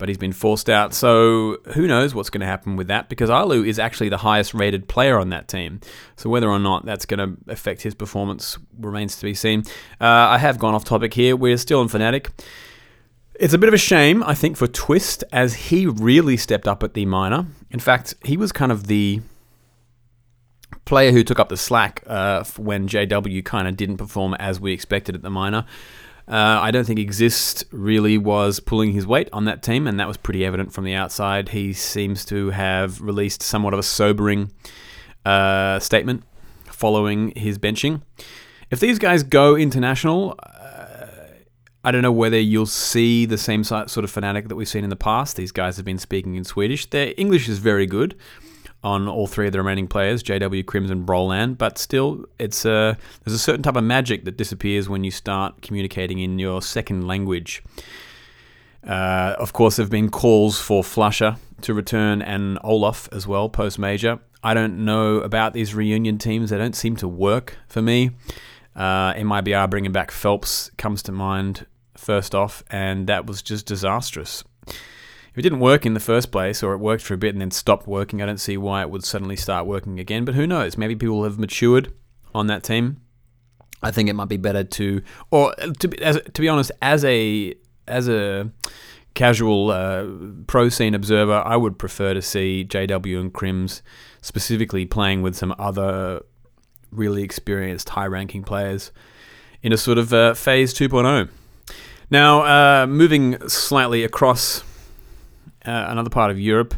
but 0.00 0.08
he's 0.08 0.18
been 0.18 0.32
forced 0.32 0.68
out. 0.68 0.92
So 0.94 1.58
who 1.74 1.86
knows 1.86 2.14
what's 2.14 2.30
going 2.30 2.40
to 2.40 2.46
happen 2.46 2.74
with 2.74 2.88
that? 2.88 3.08
Because 3.08 3.30
allu 3.30 3.64
is 3.64 3.78
actually 3.78 4.08
the 4.08 4.16
highest 4.16 4.54
rated 4.54 4.88
player 4.88 5.18
on 5.18 5.28
that 5.28 5.46
team. 5.46 5.80
So 6.16 6.28
whether 6.28 6.48
or 6.48 6.58
not 6.58 6.86
that's 6.86 7.06
going 7.06 7.20
to 7.20 7.52
affect 7.52 7.82
his 7.82 7.94
performance 7.94 8.58
remains 8.78 9.16
to 9.16 9.24
be 9.24 9.34
seen. 9.34 9.60
Uh, 10.00 10.06
I 10.06 10.38
have 10.38 10.58
gone 10.58 10.74
off 10.74 10.84
topic 10.84 11.14
here. 11.14 11.36
We're 11.36 11.58
still 11.58 11.82
in 11.82 11.88
Fnatic. 11.88 12.30
It's 13.34 13.54
a 13.54 13.58
bit 13.58 13.68
of 13.68 13.74
a 13.74 13.78
shame, 13.78 14.22
I 14.24 14.34
think, 14.34 14.56
for 14.56 14.66
Twist, 14.66 15.22
as 15.32 15.54
he 15.54 15.86
really 15.86 16.36
stepped 16.36 16.66
up 16.66 16.82
at 16.82 16.94
the 16.94 17.06
minor. 17.06 17.46
In 17.70 17.78
fact, 17.78 18.14
he 18.24 18.36
was 18.36 18.52
kind 18.52 18.72
of 18.72 18.86
the 18.86 19.20
player 20.86 21.12
who 21.12 21.22
took 21.22 21.38
up 21.38 21.50
the 21.50 21.56
slack 21.56 22.02
uh, 22.06 22.42
when 22.56 22.88
JW 22.88 23.44
kind 23.44 23.68
of 23.68 23.76
didn't 23.76 23.98
perform 23.98 24.34
as 24.34 24.58
we 24.58 24.72
expected 24.72 25.14
at 25.14 25.22
the 25.22 25.30
minor. 25.30 25.64
Uh, 26.30 26.60
I 26.62 26.70
don't 26.70 26.84
think 26.84 27.00
Xizt 27.00 27.64
really 27.72 28.16
was 28.16 28.60
pulling 28.60 28.92
his 28.92 29.04
weight 29.04 29.28
on 29.32 29.46
that 29.46 29.64
team, 29.64 29.88
and 29.88 29.98
that 29.98 30.06
was 30.06 30.16
pretty 30.16 30.44
evident 30.44 30.72
from 30.72 30.84
the 30.84 30.94
outside. 30.94 31.48
He 31.48 31.72
seems 31.72 32.24
to 32.26 32.50
have 32.50 33.00
released 33.00 33.42
somewhat 33.42 33.72
of 33.74 33.80
a 33.80 33.82
sobering 33.82 34.52
uh, 35.26 35.80
statement 35.80 36.22
following 36.66 37.32
his 37.34 37.58
benching. 37.58 38.02
If 38.70 38.78
these 38.78 39.00
guys 39.00 39.24
go 39.24 39.56
international, 39.56 40.38
uh, 40.40 41.06
I 41.82 41.90
don't 41.90 42.02
know 42.02 42.12
whether 42.12 42.38
you'll 42.38 42.66
see 42.66 43.26
the 43.26 43.36
same 43.36 43.64
sort 43.64 43.88
of 43.96 44.12
Fnatic 44.12 44.46
that 44.48 44.54
we've 44.54 44.68
seen 44.68 44.84
in 44.84 44.90
the 44.90 44.94
past. 44.94 45.34
These 45.34 45.50
guys 45.50 45.78
have 45.78 45.84
been 45.84 45.98
speaking 45.98 46.36
in 46.36 46.44
Swedish. 46.44 46.86
Their 46.86 47.12
English 47.16 47.48
is 47.48 47.58
very 47.58 47.86
good 47.86 48.14
on 48.82 49.08
all 49.08 49.26
three 49.26 49.46
of 49.46 49.52
the 49.52 49.58
remaining 49.58 49.86
players, 49.86 50.22
JW, 50.22 50.64
KRIMZ, 50.64 50.90
and 50.90 51.06
Brollan. 51.06 51.56
But 51.56 51.78
still, 51.78 52.24
it's 52.38 52.64
a 52.64 52.96
there's 53.24 53.34
a 53.34 53.38
certain 53.38 53.62
type 53.62 53.76
of 53.76 53.84
magic 53.84 54.24
that 54.24 54.36
disappears 54.36 54.88
when 54.88 55.04
you 55.04 55.10
start 55.10 55.62
communicating 55.62 56.18
in 56.18 56.38
your 56.38 56.62
second 56.62 57.06
language. 57.06 57.62
Uh, 58.86 59.34
of 59.38 59.52
course, 59.52 59.76
there 59.76 59.84
have 59.84 59.90
been 59.90 60.10
calls 60.10 60.58
for 60.58 60.82
flusha 60.82 61.36
to 61.60 61.74
return 61.74 62.22
and 62.22 62.58
Olof 62.64 63.08
as 63.12 63.26
well 63.26 63.48
post 63.48 63.78
major. 63.78 64.18
I 64.42 64.54
don't 64.54 64.86
know 64.86 65.16
about 65.16 65.52
these 65.52 65.74
reunion 65.74 66.16
teams; 66.16 66.50
they 66.50 66.58
don't 66.58 66.76
seem 66.76 66.96
to 66.96 67.08
work 67.08 67.58
for 67.68 67.82
me. 67.82 68.12
Uh, 68.74 69.12
MIBR 69.14 69.68
bringing 69.68 69.92
back 69.92 70.10
felps 70.10 70.74
comes 70.78 71.02
to 71.02 71.12
mind 71.12 71.66
first 71.96 72.34
off, 72.34 72.64
and 72.70 73.06
that 73.08 73.26
was 73.26 73.42
just 73.42 73.66
disastrous 73.66 74.44
if 75.30 75.38
it 75.38 75.42
didn't 75.42 75.60
work 75.60 75.86
in 75.86 75.94
the 75.94 76.00
first 76.00 76.32
place 76.32 76.62
or 76.62 76.72
it 76.72 76.78
worked 76.78 77.02
for 77.02 77.14
a 77.14 77.18
bit 77.18 77.34
and 77.34 77.40
then 77.40 77.50
stopped 77.50 77.86
working, 77.86 78.20
I 78.20 78.26
don't 78.26 78.38
see 78.38 78.56
why 78.56 78.82
it 78.82 78.90
would 78.90 79.04
suddenly 79.04 79.36
start 79.36 79.66
working 79.66 80.00
again. 80.00 80.24
But 80.24 80.34
who 80.34 80.46
knows? 80.46 80.76
Maybe 80.76 80.96
people 80.96 81.24
have 81.24 81.38
matured 81.38 81.92
on 82.34 82.46
that 82.48 82.62
team. 82.62 83.00
I 83.82 83.90
think 83.90 84.08
it 84.08 84.14
might 84.14 84.28
be 84.28 84.36
better 84.36 84.64
to, 84.64 85.02
or 85.30 85.54
to 85.54 85.88
be, 85.88 86.02
as, 86.02 86.20
to 86.20 86.40
be 86.40 86.48
honest, 86.48 86.70
as 86.82 87.04
a 87.04 87.54
as 87.88 88.08
a 88.08 88.50
casual 89.14 89.70
uh, 89.70 90.06
pro 90.46 90.68
scene 90.68 90.94
observer, 90.94 91.42
I 91.44 91.56
would 91.56 91.78
prefer 91.78 92.14
to 92.14 92.22
see 92.22 92.64
JW 92.68 93.20
and 93.20 93.32
KRIMZ 93.32 93.82
specifically 94.22 94.84
playing 94.84 95.22
with 95.22 95.34
some 95.34 95.54
other 95.58 96.22
really 96.90 97.22
experienced, 97.22 97.90
high 97.90 98.06
ranking 98.06 98.42
players 98.42 98.92
in 99.62 99.72
a 99.72 99.76
sort 99.76 99.98
of 99.98 100.12
uh, 100.12 100.34
phase 100.34 100.72
2.0. 100.74 101.28
Now, 102.10 102.82
uh, 102.82 102.86
moving 102.86 103.48
slightly 103.48 104.04
across 104.04 104.62
uh, 105.66 105.86
another 105.88 106.10
part 106.10 106.30
of 106.30 106.38
Europe, 106.38 106.74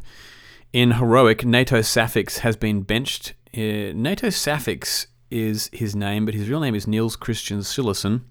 in 0.72 0.92
Heroic, 0.92 1.40
NaToSaphiX 1.40 2.38
has 2.38 2.56
been 2.56 2.82
benched. 2.82 3.34
Uh, 3.54 3.92
NaToSaphiX 3.92 5.06
is 5.30 5.68
his 5.72 5.94
name, 5.94 6.24
but 6.24 6.34
his 6.34 6.48
real 6.48 6.60
name 6.60 6.74
is 6.74 6.86
Niels 6.86 7.16
Christian 7.16 7.60
Sillassen. 7.60 8.22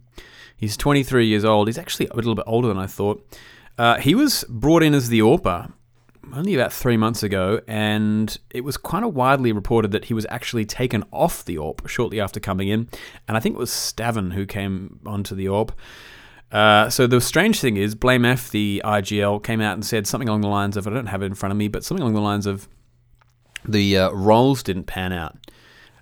He's 0.56 0.78
23 0.78 1.26
years 1.26 1.46
old. 1.46 1.68
He's 1.68 1.78
actually 1.78 2.08
a 2.08 2.16
little 2.16 2.36
bit 2.36 2.46
older 2.48 2.68
than 2.68 2.78
I 2.78 2.88
thought. 2.88 3.26
Uh, 3.78 3.98
he 3.98 4.16
was 4.16 4.44
brought 4.48 4.84
in 4.84 4.94
as 4.94 5.10
the 5.10 5.20
AWPer 5.20 5.72
only 6.34 6.56
about 6.56 6.72
three 6.72 6.98
months 6.98 7.24
ago, 7.24 7.62
and 7.68 8.38
it 8.52 8.62
was 8.62 8.78
kind 8.78 9.04
of 9.04 9.16
widely 9.16 9.52
reported 9.52 9.92
that 9.92 10.06
he 10.06 10.14
was 10.14 10.26
actually 10.30 10.66
taken 10.66 11.04
off 11.12 11.44
the 11.46 11.58
AWP 11.58 11.88
shortly 11.88 12.20
after 12.20 12.40
coming 12.40 12.68
in. 12.68 12.88
And 13.28 13.38
I 13.38 13.40
think 13.40 13.56
it 13.56 13.60
was 13.60 13.72
stavn 13.72 14.34
who 14.34 14.46
came 14.46 15.00
onto 15.06 15.36
the 15.36 15.46
AWP. 15.46 15.72
Uh, 16.52 16.90
so 16.90 17.08
the 17.08 17.22
strange 17.22 17.62
thing 17.62 17.78
is, 17.78 17.96
blameF, 17.96 18.52
the 18.52 18.82
IGL, 18.84 19.42
came 19.42 19.62
out 19.62 19.74
and 19.74 19.86
said 19.86 20.06
something 20.06 20.28
along 20.28 20.42
the 20.42 20.50
lines 20.50 20.76
of 20.76 20.86
I 20.88 20.92
don't 20.92 21.08
have 21.08 21.24
it 21.24 21.28
in 21.28 21.36
front 21.36 21.52
of 21.52 21.58
me, 21.58 21.68
but 21.68 21.84
something 21.84 22.02
along 22.02 22.16
the 22.16 22.22
lines 22.22 22.46
of 22.46 22.68
the 23.66 23.98
uh, 23.98 24.12
roles 24.12 24.64
didn't 24.64 24.84
pan 24.86 25.14
out. 25.14 25.38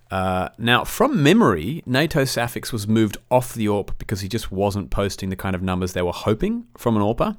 Uh, 0.10 0.50
now, 0.58 0.84
from 0.84 1.22
memory, 1.22 1.84
NaToSaphiX 1.88 2.72
was 2.72 2.88
moved 2.88 3.18
off 3.29 3.53
the 3.53 3.68
AWP 3.68 3.98
because 4.00 4.22
he 4.22 4.27
just 4.27 4.51
wasn't 4.51 4.89
posting 4.89 5.29
the 5.29 5.36
kind 5.36 5.56
of 5.56 5.62
numbers 5.62 5.94
they 5.94 6.01
were 6.01 6.12
hoping 6.12 6.65
from 6.75 6.98
an 6.98 7.03
AWPer. 7.03 7.38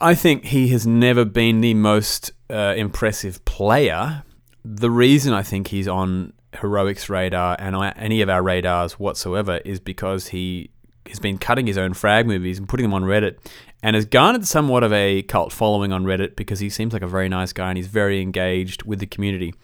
I 0.00 0.14
think 0.14 0.46
he 0.46 0.68
has 0.68 0.86
never 0.86 1.24
been 1.24 1.60
the 1.60 1.74
most 1.74 2.32
uh, 2.48 2.74
impressive 2.76 3.44
player. 3.44 4.22
The 4.64 4.90
reason 4.90 5.32
I 5.32 5.42
think 5.42 5.68
he's 5.68 5.88
on 5.88 6.32
Heroic's 6.54 7.08
radar 7.08 7.56
and 7.58 7.76
any 7.96 8.20
of 8.20 8.28
our 8.28 8.42
radars 8.42 8.94
whatsoever 8.94 9.58
is 9.64 9.80
because 9.80 10.28
he 10.28 10.70
has 11.12 11.20
been 11.20 11.38
cutting 11.38 11.66
his 11.66 11.78
own 11.78 11.94
frag 11.94 12.26
movies 12.26 12.58
and 12.58 12.68
putting 12.68 12.84
them 12.84 12.94
on 12.94 13.02
Reddit 13.02 13.38
and 13.82 13.94
has 13.94 14.04
garnered 14.04 14.46
somewhat 14.46 14.82
of 14.82 14.92
a 14.92 15.22
cult 15.22 15.52
following 15.52 15.92
on 15.92 16.04
Reddit 16.04 16.36
because 16.36 16.60
he 16.60 16.70
seems 16.70 16.92
like 16.92 17.02
a 17.02 17.06
very 17.06 17.28
nice 17.28 17.52
guy 17.52 17.68
and 17.68 17.76
he's 17.76 17.86
very 17.86 18.20
engaged 18.20 18.84
with 18.84 18.98
the 18.98 19.06
community. 19.06 19.54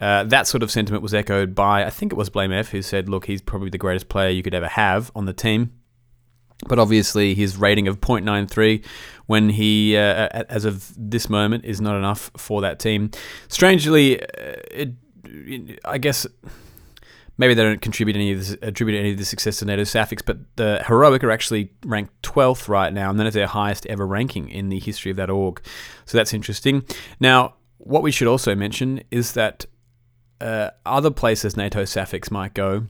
Uh, 0.00 0.24
that 0.24 0.46
sort 0.46 0.62
of 0.62 0.70
sentiment 0.70 1.02
was 1.02 1.12
echoed 1.12 1.54
by, 1.54 1.84
I 1.84 1.90
think 1.90 2.12
it 2.12 2.16
was 2.16 2.30
blameF, 2.30 2.68
who 2.68 2.82
said, 2.82 3.08
look, 3.08 3.26
he's 3.26 3.42
probably 3.42 3.70
the 3.70 3.78
greatest 3.78 4.08
player 4.08 4.30
you 4.30 4.42
could 4.42 4.54
ever 4.54 4.68
have 4.68 5.10
on 5.14 5.26
the 5.26 5.32
team. 5.32 5.72
But 6.66 6.78
obviously, 6.78 7.34
his 7.34 7.56
rating 7.56 7.86
of 7.86 8.00
0.93 8.00 8.84
when 9.26 9.50
he, 9.50 9.96
uh, 9.96 10.28
as 10.48 10.64
of 10.64 10.92
this 10.96 11.28
moment, 11.28 11.64
is 11.64 11.80
not 11.80 11.96
enough 11.96 12.30
for 12.36 12.60
that 12.62 12.78
team. 12.78 13.10
Strangely, 13.48 14.20
uh, 14.20 14.54
it, 14.70 14.90
I 15.84 15.98
guess 15.98 16.26
maybe 17.38 17.54
they 17.54 17.62
don't 17.62 17.80
contribute 17.80 18.16
any 18.16 18.32
of 18.32 18.38
this, 18.38 18.56
attribute 18.60 18.98
any 18.98 19.12
of 19.12 19.18
the 19.18 19.24
success 19.24 19.58
to 19.58 19.64
NaToSaphiX, 19.64 20.22
but 20.26 20.38
the 20.56 20.84
Heroic 20.86 21.24
are 21.24 21.30
actually 21.30 21.72
ranked 21.84 22.20
12th 22.22 22.68
right 22.68 22.92
now, 22.92 23.08
and 23.08 23.18
that 23.18 23.26
is 23.26 23.34
their 23.34 23.46
highest 23.46 23.86
ever 23.86 24.06
ranking 24.06 24.50
in 24.50 24.68
the 24.68 24.80
history 24.80 25.10
of 25.10 25.16
that 25.16 25.30
org. 25.30 25.62
So 26.04 26.18
that's 26.18 26.34
interesting. 26.34 26.84
Now, 27.20 27.54
what 27.78 28.02
we 28.02 28.10
should 28.10 28.28
also 28.28 28.54
mention 28.54 29.02
is 29.10 29.32
that 29.32 29.64
uh, 30.40 30.70
other 30.84 31.10
places 31.10 31.54
NaToSaphiX 31.54 32.30
might 32.30 32.54
go 32.54 32.86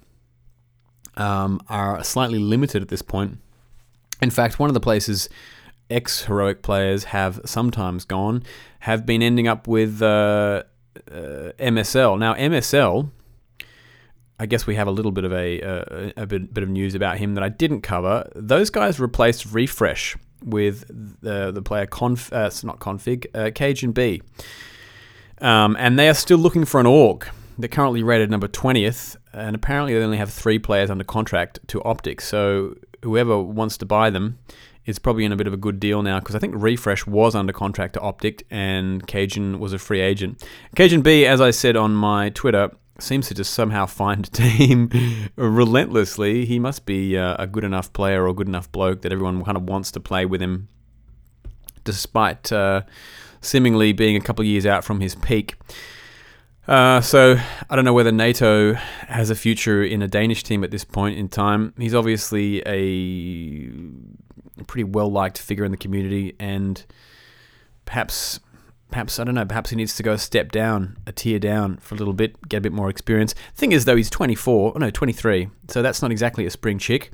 um, 1.16 1.60
are 1.68 2.02
slightly 2.02 2.38
limited 2.38 2.82
at 2.82 2.88
this 2.88 3.02
point. 3.02 3.38
In 4.22 4.30
fact, 4.30 4.58
one 4.58 4.70
of 4.70 4.74
the 4.74 4.80
places 4.80 5.28
ex 5.90 6.24
heroic 6.24 6.62
players 6.62 7.04
have 7.04 7.40
sometimes 7.44 8.04
gone 8.04 8.42
have 8.80 9.06
been 9.06 9.22
ending 9.22 9.48
up 9.48 9.66
with 9.66 10.02
uh, 10.02 10.62
uh, 11.10 11.52
MSL. 11.58 12.18
Now, 12.18 12.34
MSL, 12.34 13.10
I 14.40 14.46
guess 14.46 14.66
we 14.66 14.76
have 14.76 14.86
a 14.86 14.92
little 14.92 15.10
bit 15.10 15.24
of 15.24 15.32
a, 15.32 15.60
uh, 15.60 16.12
a 16.16 16.26
bit, 16.26 16.54
bit 16.54 16.62
of 16.62 16.70
news 16.70 16.94
about 16.94 17.18
him 17.18 17.34
that 17.34 17.42
I 17.42 17.48
didn't 17.48 17.82
cover. 17.82 18.30
Those 18.36 18.70
guys 18.70 19.00
replaced 19.00 19.48
Refrezh 19.48 20.16
with 20.44 20.84
the 21.20 21.50
the 21.50 21.62
player 21.62 21.86
conf, 21.86 22.32
uh, 22.32 22.50
not 22.62 22.78
config, 22.78 23.26
uh, 23.34 23.50
cajunb. 23.50 24.22
Um, 25.40 25.76
and 25.78 25.98
they 25.98 26.08
are 26.08 26.14
still 26.14 26.38
looking 26.38 26.64
for 26.64 26.80
an 26.80 26.86
org. 26.86 27.28
They're 27.58 27.68
currently 27.68 28.02
rated 28.02 28.30
number 28.30 28.46
20th, 28.46 29.16
and 29.32 29.56
apparently 29.56 29.94
they 29.94 30.02
only 30.02 30.16
have 30.16 30.32
three 30.32 30.58
players 30.58 30.90
under 30.90 31.04
contract 31.04 31.58
to 31.68 31.82
Optic. 31.82 32.20
So 32.20 32.74
whoever 33.02 33.40
wants 33.40 33.76
to 33.78 33.86
buy 33.86 34.10
them 34.10 34.38
is 34.86 34.98
probably 34.98 35.24
in 35.24 35.32
a 35.32 35.36
bit 35.36 35.46
of 35.46 35.52
a 35.52 35.56
good 35.56 35.78
deal 35.78 36.02
now 36.02 36.18
because 36.18 36.34
I 36.34 36.38
think 36.38 36.54
Refrezh 36.54 37.06
was 37.06 37.34
under 37.34 37.52
contract 37.52 37.94
to 37.94 38.00
Optic 38.00 38.46
and 38.50 39.06
Cajun 39.06 39.58
was 39.58 39.72
a 39.72 39.78
free 39.78 40.00
agent. 40.00 40.42
cajunb, 40.76 41.26
as 41.26 41.40
I 41.40 41.50
said 41.50 41.76
on 41.76 41.94
my 41.94 42.30
Twitter, 42.30 42.70
seems 43.00 43.28
to 43.28 43.34
just 43.34 43.52
somehow 43.52 43.86
find 43.86 44.26
a 44.26 44.30
team 44.30 44.90
relentlessly. 45.36 46.44
He 46.44 46.58
must 46.58 46.86
be 46.86 47.16
uh, 47.16 47.36
a 47.38 47.46
good 47.46 47.64
enough 47.64 47.92
player 47.92 48.26
or 48.26 48.34
good 48.34 48.48
enough 48.48 48.70
bloke 48.72 49.02
that 49.02 49.12
everyone 49.12 49.44
kind 49.44 49.56
of 49.56 49.64
wants 49.64 49.90
to 49.92 50.00
play 50.00 50.26
with 50.26 50.42
him, 50.42 50.68
despite 51.84 52.52
uh, 52.52 52.82
seemingly 53.40 53.92
being 53.92 54.16
a 54.16 54.20
couple 54.20 54.42
of 54.42 54.46
years 54.46 54.66
out 54.66 54.84
from 54.84 55.00
his 55.00 55.14
peak. 55.14 55.56
Uh, 56.66 57.00
so 57.00 57.38
I 57.70 57.76
don't 57.76 57.86
know 57.86 57.94
whether 57.94 58.12
NATO 58.12 58.74
has 58.74 59.30
a 59.30 59.34
future 59.34 59.82
in 59.82 60.02
a 60.02 60.08
Danish 60.08 60.42
team 60.42 60.62
at 60.62 60.70
this 60.70 60.84
point 60.84 61.18
in 61.18 61.28
time. 61.28 61.72
He's 61.78 61.94
obviously 61.94 62.60
a 62.66 63.70
pretty 64.64 64.84
well 64.84 65.10
liked 65.10 65.38
figure 65.38 65.64
in 65.64 65.70
the 65.70 65.78
community, 65.78 66.36
and 66.38 66.84
perhaps, 67.86 68.40
perhaps 68.90 69.18
I 69.18 69.24
don't 69.24 69.34
know. 69.34 69.44
Perhaps 69.44 69.70
he 69.70 69.76
needs 69.76 69.96
to 69.96 70.02
go 70.02 70.12
a 70.12 70.18
step 70.18 70.52
down, 70.52 70.96
a 71.06 71.12
tier 71.12 71.38
down 71.38 71.76
for 71.78 71.94
a 71.94 71.98
little 71.98 72.14
bit, 72.14 72.48
get 72.48 72.58
a 72.58 72.60
bit 72.60 72.72
more 72.72 72.88
experience. 72.88 73.34
Thing 73.54 73.72
is, 73.72 73.84
though, 73.84 73.96
he's 73.96 74.10
24. 74.10 74.72
Oh 74.74 74.78
no, 74.78 74.90
23. 74.90 75.48
So 75.68 75.82
that's 75.82 76.02
not 76.02 76.10
exactly 76.10 76.46
a 76.46 76.50
spring 76.50 76.78
chick. 76.78 77.12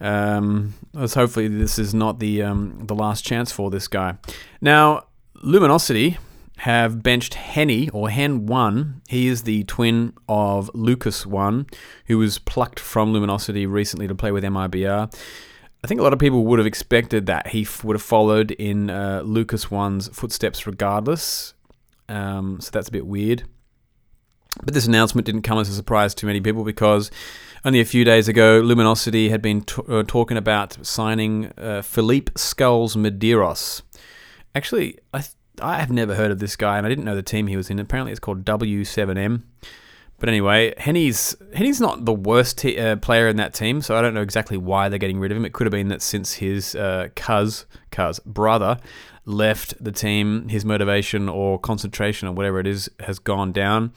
Um, 0.00 0.74
let's 0.92 1.14
hopefully 1.14 1.48
this 1.48 1.78
is 1.78 1.92
not 1.92 2.20
the 2.20 2.42
um, 2.42 2.86
the 2.86 2.94
last 2.94 3.24
chance 3.24 3.50
for 3.50 3.70
this 3.70 3.88
guy. 3.88 4.16
Now, 4.60 5.06
Luminosity 5.42 6.18
have 6.58 7.02
benched 7.02 7.34
Henny 7.34 7.88
or 7.90 8.08
HEN1. 8.08 9.00
He 9.08 9.28
is 9.28 9.44
the 9.44 9.62
twin 9.64 10.12
of 10.28 10.70
LUCAS1, 10.74 11.72
who 12.06 12.18
was 12.18 12.38
plucked 12.38 12.80
from 12.80 13.12
Luminosity 13.12 13.64
recently 13.64 14.08
to 14.08 14.14
play 14.14 14.32
with 14.32 14.42
MIBR. 14.42 15.14
I 15.82 15.86
think 15.86 16.00
a 16.00 16.02
lot 16.02 16.12
of 16.12 16.18
people 16.18 16.44
would 16.46 16.58
have 16.58 16.66
expected 16.66 17.26
that 17.26 17.48
he 17.48 17.62
f- 17.62 17.84
would 17.84 17.94
have 17.94 18.02
followed 18.02 18.50
in 18.52 18.90
uh, 18.90 19.22
LUCAS1's 19.24 20.08
footsteps, 20.08 20.66
regardless. 20.66 21.54
Um, 22.08 22.60
so 22.60 22.70
that's 22.72 22.88
a 22.88 22.92
bit 22.92 23.06
weird. 23.06 23.44
But 24.64 24.74
this 24.74 24.86
announcement 24.86 25.26
didn't 25.26 25.42
come 25.42 25.58
as 25.58 25.68
a 25.68 25.74
surprise 25.74 26.14
to 26.16 26.26
many 26.26 26.40
people 26.40 26.64
because 26.64 27.10
only 27.64 27.80
a 27.80 27.84
few 27.84 28.04
days 28.04 28.28
ago, 28.28 28.60
Luminosity 28.64 29.28
had 29.28 29.42
been 29.42 29.62
t- 29.62 29.82
uh, 29.88 30.02
talking 30.06 30.36
about 30.36 30.84
signing 30.84 31.52
uh, 31.58 31.82
Philippe 31.82 32.32
skullz 32.32 32.96
Medeiros. 32.96 33.82
Actually, 34.54 34.98
I 35.12 35.20
th- 35.20 35.34
I 35.60 35.78
have 35.80 35.90
never 35.90 36.14
heard 36.14 36.30
of 36.30 36.38
this 36.38 36.56
guy, 36.56 36.76
and 36.78 36.86
I 36.86 36.88
didn't 36.88 37.04
know 37.04 37.16
the 37.16 37.22
team 37.22 37.46
he 37.46 37.56
was 37.56 37.68
in. 37.68 37.78
Apparently, 37.78 38.12
it's 38.12 38.20
called 38.20 38.44
W7M. 38.44 39.42
But 40.18 40.28
anyway, 40.28 40.74
Henny's 40.76 41.36
Henny's 41.54 41.80
not 41.80 42.04
the 42.04 42.12
worst 42.12 42.58
t- 42.58 42.78
uh, 42.78 42.96
player 42.96 43.28
in 43.28 43.36
that 43.36 43.54
team, 43.54 43.80
so 43.80 43.96
I 43.96 44.02
don't 44.02 44.14
know 44.14 44.22
exactly 44.22 44.56
why 44.56 44.88
they're 44.88 44.98
getting 44.98 45.20
rid 45.20 45.30
of 45.30 45.36
him. 45.36 45.44
It 45.44 45.52
could 45.52 45.66
have 45.66 45.72
been 45.72 45.88
that 45.88 46.02
since 46.02 46.34
his 46.34 46.74
uh, 46.74 47.08
cuz 47.14 47.66
cuz 47.90 48.18
brother 48.20 48.78
left 49.24 49.82
the 49.82 49.92
team, 49.92 50.48
his 50.48 50.64
motivation 50.64 51.28
or 51.28 51.58
concentration 51.58 52.26
or 52.26 52.32
whatever 52.32 52.58
it 52.58 52.66
is 52.66 52.90
has 53.00 53.18
gone 53.18 53.52
down. 53.52 53.92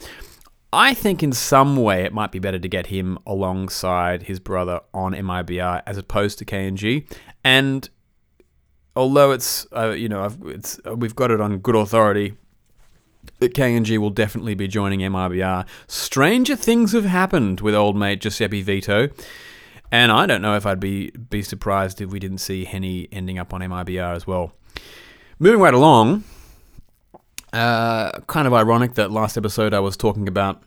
I 0.74 0.94
think 0.94 1.22
in 1.24 1.34
some 1.34 1.76
way 1.76 2.04
it 2.04 2.14
might 2.14 2.32
be 2.32 2.40
better 2.40 2.60
to 2.60 2.68
get 2.68 2.88
him 2.88 3.18
alongside 3.26 4.24
his 4.24 4.40
brother 4.40 4.80
on 4.94 5.14
MIBR 5.14 5.84
as 5.86 5.98
opposed 5.98 6.38
to 6.40 6.46
KNG. 6.46 7.06
And 7.44 7.90
although 8.96 9.32
it's 9.32 9.66
uh, 9.76 9.90
you 9.90 10.08
know 10.08 10.24
I've, 10.24 10.38
it's 10.46 10.80
we've 10.96 11.16
got 11.16 11.32
it 11.32 11.42
on 11.42 11.58
good 11.58 11.76
authority 11.76 12.36
that 13.42 13.56
KNG 13.56 13.98
will 13.98 14.12
definitely 14.12 14.54
be 14.54 14.68
joining 14.68 15.00
MIBR. 15.00 15.66
Stranger 15.88 16.56
things 16.56 16.92
have 16.94 17.06
happened 17.06 17.60
with 17.60 17.74
old 17.74 17.98
mate 17.98 18.22
Giuseppe 18.22 18.62
Vito, 18.62 19.10
and 19.92 20.12
I 20.12 20.28
don't 20.28 20.44
know 20.44 20.56
if 20.56 20.66
I'd 20.68 20.80
be 20.80 21.10
be 21.10 21.42
surprised 21.42 22.00
if 22.02 22.12
we 22.12 22.20
didn't 22.20 22.38
see 22.38 22.66
Henny 22.66 23.10
ending 23.12 23.40
up 23.40 23.52
on 23.52 23.62
MIBR 23.62 24.16
as 24.16 24.28
well. 24.28 24.54
Moving 25.40 25.60
right 25.60 25.74
along, 25.74 26.24
uh, 27.52 28.12
kind 28.28 28.46
of 28.46 28.54
ironic 28.54 28.94
that 28.94 29.10
last 29.10 29.38
episode 29.38 29.74
I 29.74 29.80
was 29.80 29.98
talking 29.98 30.28
about 30.28 30.62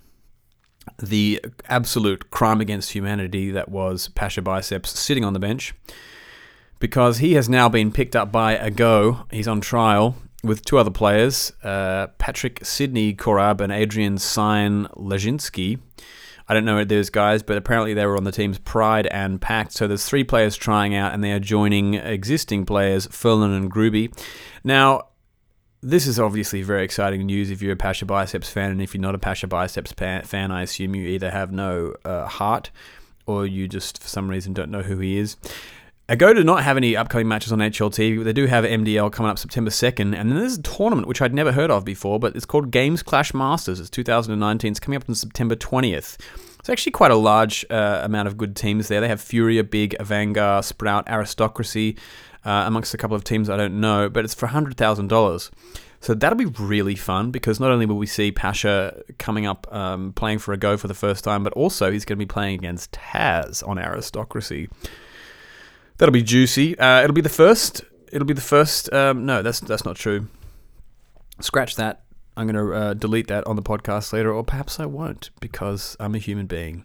the 1.01 1.41
absolute 1.69 2.31
crime 2.31 2.61
against 2.61 2.91
humanity 2.91 3.53
that 3.53 3.69
was 3.69 4.09
pashaBiceps 4.09 4.89
sitting 4.89 5.25
on 5.25 5.33
the 5.33 5.39
bench 5.39 5.75
because 6.81 7.19
he 7.19 7.35
has 7.35 7.49
now 7.49 7.69
been 7.69 7.93
picked 7.93 8.17
up 8.17 8.33
by 8.33 8.59
AGO. 8.59 9.29
He's 9.31 9.47
on 9.47 9.61
trial 9.61 10.17
with 10.45 10.65
two 10.65 10.79
other 10.79 10.91
players, 10.91 11.53
uh, 11.63 12.09
Patrick 12.19 12.65
Sidney 12.65 13.15
Korab 13.15 13.61
and 13.61 13.73
Adrian 13.73 14.19
Sign 14.19 14.87
Lezinski. 14.89 15.81
I 16.47 16.53
don't 16.53 16.67
know 16.67 16.85
those 16.85 17.09
guys, 17.09 17.43
but 17.43 17.57
apparently 17.57 17.95
they 17.95 18.05
were 18.05 18.19
on 18.19 18.25
the 18.25 18.33
teams 18.33 18.59
Pride 18.59 19.07
and 19.07 19.41
Pact. 19.41 19.73
So 19.73 19.89
there's 19.89 20.05
three 20.05 20.25
players 20.25 20.57
trying 20.57 20.95
out, 20.95 21.15
and 21.15 21.25
they 21.25 21.33
are 21.33 21.41
joining 21.41 21.95
existing 21.95 22.67
players, 22.67 23.07
Furlan 23.09 23.57
and 23.57 23.73
Gruby. 23.73 24.15
Now, 24.63 25.09
this 25.81 26.07
is 26.07 26.21
obviously 26.21 26.63
very 26.63 26.85
exciting 26.85 27.25
news 27.25 27.51
if 27.51 27.63
you're 27.63 27.73
a 27.73 27.77
pashaBiceps 27.77 28.47
fan, 28.47 28.71
and 28.71 28.83
if 28.83 28.95
you're 28.95 29.01
not 29.01 29.15
a 29.15 29.19
pashaBiceps 29.19 30.27
fan, 30.27 30.51
I 30.51 30.63
assume 30.63 30.95
you 30.95 31.07
either 31.09 31.31
have 31.31 31.51
no 31.51 31.95
uh, 32.05 32.27
heart 32.27 32.71
or 33.27 33.47
you 33.47 33.67
just, 33.67 34.03
for 34.03 34.09
some 34.09 34.29
reason, 34.29 34.53
don't 34.53 34.71
know 34.71 34.83
who 34.83 34.99
he 34.99 35.17
is. 35.17 35.37
Ago 36.07 36.35
do 36.35 36.45
not 36.45 36.63
have 36.65 36.77
any 36.77 36.95
upcoming 36.95 37.29
matches 37.29 37.51
on 37.51 37.61
HLT. 37.61 38.19
But 38.19 38.25
they 38.25 38.35
do 38.35 38.45
have 38.47 38.65
MDL 38.65 39.11
coming 39.11 39.31
up 39.31 39.39
September 39.39 39.71
2nd, 39.71 40.15
and 40.15 40.31
then 40.31 40.39
there's 40.39 40.59
a 40.59 40.63
tournament 40.63 41.09
which 41.09 41.23
I'd 41.23 41.33
never 41.33 41.53
heard 41.53 41.71
of 41.71 41.85
before, 41.85 42.19
but 42.19 42.37
it's 42.37 42.45
called 42.45 42.71
Games 42.71 43.03
Clash 43.03 43.33
Masters. 43.33 43.81
It's 43.81 43.89
2019. 43.89 44.71
It's 44.71 44.81
coming 44.81 44.97
up 44.97 45.09
on 45.09 45.15
September 45.15 45.57
20th. 45.57 46.19
It's 46.59 46.69
actually 46.69 46.93
quite 46.93 47.11
a 47.11 47.17
large 47.17 47.65
uh, 47.71 48.03
amount 48.03 48.29
of 48.29 48.37
good 48.37 48.55
teams 48.55 48.89
there. 48.89 49.01
They 49.01 49.09
have 49.09 49.21
Furia, 49.21 49.65
Big, 49.65 49.97
Avangar, 49.99 50.63
Sprout, 50.63 51.09
Aristocracy, 51.09 51.97
uh, 52.45 52.65
amongst 52.67 52.93
a 52.93 52.99
couple 52.99 53.17
of 53.17 53.25
teams 53.25 53.49
I 53.49 53.57
don't 53.57 53.81
know, 53.81 54.11
but 54.11 54.27
it's 54.27 54.35
for 54.35 54.49
$100,000. 54.49 55.51
So 56.01 56.13
that'll 56.13 56.37
be 56.37 56.45
really 56.45 56.97
fun 56.97 57.31
because 57.31 57.59
not 57.59 57.71
only 57.71 57.87
will 57.87 57.97
we 57.97 58.07
see 58.07 58.31
Pasha 58.31 59.03
coming 59.19 59.47
up 59.47 59.67
um, 59.73 60.13
playing 60.13 60.39
for 60.39 60.53
AGO 60.53 60.77
for 60.77 60.87
the 60.87 60.93
first 60.93 61.25
time, 61.25 61.43
but 61.43 61.55
also 61.55 61.91
he's 61.91 62.05
going 62.05 62.19
to 62.19 62.23
be 62.23 62.31
playing 62.31 62.57
against 62.57 62.93
Taz 62.93 63.67
on 63.67 63.79
Aristocracy. 63.79 64.69
That'll 65.99 66.13
be 66.13 66.23
juicy. 66.23 66.79
Uh, 66.79 67.03
it'll 67.03 67.15
be 67.15 67.21
the 67.21 67.29
first. 67.29 67.85
It'll 68.13 68.27
be 68.27 68.35
the 68.35 68.41
first. 68.41 68.93
Um, 68.93 69.27
no, 69.27 69.43
that's 69.43 69.61
that's 69.61 69.85
not 69.85 69.97
true. 69.97 70.29
Scratch 71.41 71.77
that. 71.77 72.03
I'm 72.37 72.49
going 72.49 72.67
to 72.67 72.75
uh, 72.75 72.95
delete 72.95 73.29
that 73.29 73.47
on 73.47 73.57
the 73.57 73.63
podcast 73.63 74.13
later, 74.13 74.33
or 74.33 74.43
perhaps 74.43 74.81
I 74.81 74.87
won't 74.87 75.31
because 75.41 75.97
I'm 76.01 76.15
a 76.15 76.19
human 76.19 76.47
being. 76.47 76.85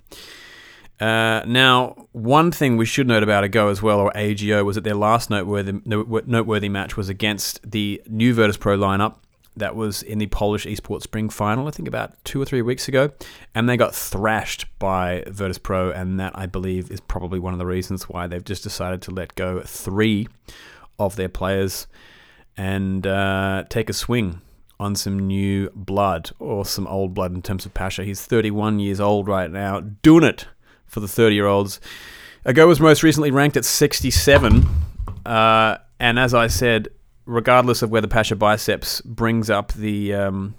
Uh, 1.00 1.42
now, 1.48 2.08
one 2.12 2.52
thing 2.52 2.78
we 2.78 2.86
should 2.86 3.08
note 3.08 3.24
about 3.24 3.44
Ago 3.44 3.70
as 3.70 3.82
well, 3.82 4.00
or 4.00 4.16
AGO, 4.16 4.64
was 4.64 4.76
that 4.76 4.84
their 4.84 4.96
last 4.96 5.30
noteworthy, 5.30 5.80
noteworthy 5.86 6.70
match 6.70 6.98
was 6.98 7.10
against 7.10 7.60
the 7.70 8.02
new 8.08 8.34
Virtus 8.34 8.58
Pro 8.58 8.78
lineup 8.78 9.16
that 9.60 9.76
was 9.76 10.02
in 10.04 10.18
the 10.18 10.28
Polish 10.28 10.66
Esports 10.66 11.04
Spring 11.04 11.30
Final, 11.30 11.68
I 11.68 11.72
think 11.72 11.88
about 11.88 12.14
two 12.24 12.42
or 12.42 12.46
three 12.46 12.62
weeks 12.62 12.88
ago, 12.88 13.12
and 13.54 13.70
they 13.70 13.78
got 13.78 13.94
thrashed 13.94 14.66
by 14.80 15.24
Virtus 15.28 15.58
Pro, 15.58 15.92
and 15.92 16.20
that 16.20 16.38
I 16.38 16.46
believe 16.46 16.92
is 16.92 17.00
probably 17.00 17.40
one 17.40 17.54
of 17.54 17.60
the 17.60 17.66
reasons 17.66 18.10
why 18.10 18.28
they've 18.28 18.44
just 18.44 18.64
decided 18.64 19.02
to 19.04 19.12
let 19.12 19.36
go 19.36 19.62
three 19.62 20.28
of 20.98 21.16
their 21.16 21.30
players 21.30 21.88
and 22.58 23.08
uh, 23.08 23.64
take 23.70 23.90
a 23.90 23.94
swing 23.94 24.42
on 24.80 24.96
some 24.96 25.20
new 25.20 25.70
blood 25.76 26.32
or 26.40 26.66
some 26.66 26.88
old 26.88 27.14
blood 27.14 27.34
in 27.34 27.42
terms 27.42 27.66
of 27.66 27.74
Pasha. 27.74 28.04
He's 28.04 28.22
31 28.22 28.80
years 28.80 29.00
old 29.00 29.28
right 29.28 29.52
now, 29.52 29.80
doing 29.80 30.24
it 30.24 30.48
for 30.86 31.00
the 31.00 31.08
30 31.08 31.36
year 31.36 31.48
olds. 31.48 31.80
Ago 32.46 32.68
was 32.68 32.80
most 32.80 33.04
recently 33.04 33.32
ranked 33.32 33.58
at 33.58 33.66
67, 33.66 34.66
uh, 35.26 35.78
and 36.00 36.18
as 36.18 36.34
I 36.34 36.48
said, 36.48 36.88
regardless 37.30 37.82
of 37.82 37.92
whether 37.92 38.08
pashaBiceps 38.08 39.06
brings 39.06 39.50
up 39.50 39.72
the 39.74 40.14
um, 40.14 40.56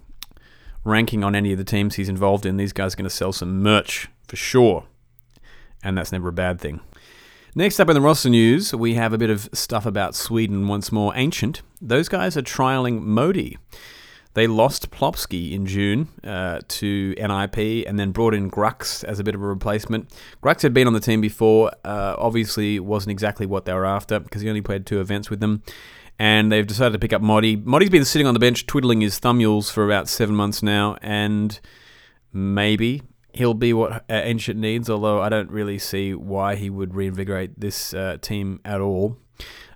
ranking 0.85 1.25
on 1.25 1.35
any 1.35 1.53
of 1.53 1.59
the 1.59 1.65
teams 1.65 1.97
he's 1.97 2.09
involved 2.09 2.47
in, 2.47 2.57
these 2.57 2.73
guys 2.73 2.95
are 2.95 2.97
going 2.97 3.05
to 3.05 3.11
sell 3.11 3.33
some 3.33 3.63
merch 3.63 4.09
for 4.29 4.37
sure. 4.37 4.85
And 5.83 5.99
that's 5.99 6.13
never 6.13 6.29
a 6.29 6.33
bad 6.33 6.61
thing. 6.61 6.81
Next 7.55 7.81
up 7.81 7.89
in 7.89 7.95
the 7.95 8.01
roster 8.01 8.31
news, 8.31 8.73
we 8.73 8.95
have 8.95 9.13
a 9.13 9.19
bit 9.19 9.31
of 9.31 9.49
stuff 9.53 9.85
about 9.85 10.15
Sweden 10.15 10.69
once 10.69 10.93
more. 10.93 11.13
Ancient. 11.17 11.63
Those 11.81 12.09
guys 12.09 12.37
are 12.37 12.43
trialing 12.43 13.01
Modi. 13.01 13.59
They 14.35 14.47
lost 14.47 14.93
Plopski 14.93 15.51
in 15.51 15.67
June 15.67 16.07
uh, 16.23 16.61
to 16.69 17.15
NIP 17.19 17.89
and 17.89 17.99
then 17.99 18.13
brought 18.13 18.33
in 18.33 18.49
Grux 18.49 19.03
as 19.03 19.19
a 19.19 19.25
bit 19.25 19.35
of 19.35 19.43
a 19.43 19.47
replacement. 19.47 20.09
Grux 20.41 20.63
had 20.63 20.73
been 20.73 20.87
on 20.87 20.93
the 20.93 21.01
team 21.01 21.21
before, 21.21 21.73
uh, 21.85 22.15
obviously 22.17 22.79
wasn't 22.79 23.11
exactly 23.11 23.45
what 23.45 23.65
they 23.65 23.75
were 23.75 23.85
after 23.85 24.21
because 24.21 24.43
he 24.43 24.49
only 24.49 24.63
played 24.63 24.87
two 24.87 25.01
events 25.01 25.31
with 25.31 25.41
them 25.41 25.65
and 26.21 26.53
they've 26.53 26.67
decided 26.67 26.93
to 26.93 26.99
pick 26.99 27.15
up 27.15 27.23
Modi. 27.23 27.57
Modi's 27.57 27.89
been 27.89 28.05
sitting 28.05 28.27
on 28.27 28.35
the 28.35 28.41
bench 28.41 28.67
twiddling 28.67 29.01
his 29.01 29.19
thumbmules 29.19 29.73
for 29.73 29.87
about 29.87 30.07
seven 30.07 30.35
months 30.35 30.63
now, 30.63 30.99
and 31.01 31.59
maybe 32.31 33.01
he'll 33.33 33.55
be 33.55 33.73
what 33.73 33.93
uh, 33.93 34.03
Ancient 34.11 34.61
needs, 34.61 34.91
although 34.91 35.23
I 35.23 35.31
don't 35.31 35.51
really 35.51 35.79
see 35.79 36.13
why 36.13 36.57
he 36.57 36.69
would 36.69 36.95
reinvigorate 36.95 37.59
this 37.59 37.95
uh, 37.95 38.19
team 38.21 38.61
at 38.67 38.83
all. 38.83 39.17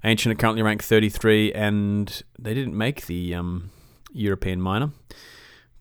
Ancient 0.04 0.34
are 0.34 0.36
currently 0.36 0.60
ranked 0.60 0.84
33, 0.84 1.54
and 1.54 2.22
they 2.38 2.52
didn't 2.52 2.76
make 2.76 3.06
the 3.06 3.34
um, 3.34 3.70
European 4.12 4.60
minor. 4.60 4.90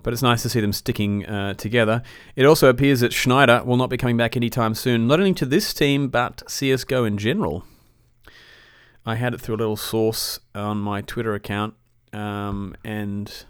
But 0.01 0.13
it's 0.13 0.21
nice 0.21 0.43
to 0.43 0.49
see 0.49 0.61
them 0.61 0.71
sticking 0.71 1.25
uh, 1.25 1.55
together. 1.55 2.03
It 2.38 2.45
also 2.45 2.69
appears 2.69 3.01
that 3.01 3.11
znajder 3.11 3.65
will 3.65 3.77
not 3.77 3.89
be 3.89 3.97
coming 3.97 4.15
back 4.15 4.38
anytime 4.38 4.75
soon, 4.75 5.07
not 5.07 5.19
only 5.19 5.33
to 5.33 5.45
this 5.45 5.73
team, 5.73 6.07
but 6.07 6.38
CSGO 6.47 7.05
in 7.05 7.17
general. 7.17 7.65
I 9.05 9.15
had 9.15 9.33
it 9.33 9.41
through 9.41 9.55
a 9.55 9.57
little 9.57 9.75
source 9.75 10.39
on 10.55 10.77
my 10.77 11.01
Twitter 11.01 11.33
account, 11.33 11.73
um, 12.13 12.75
and 12.85 13.45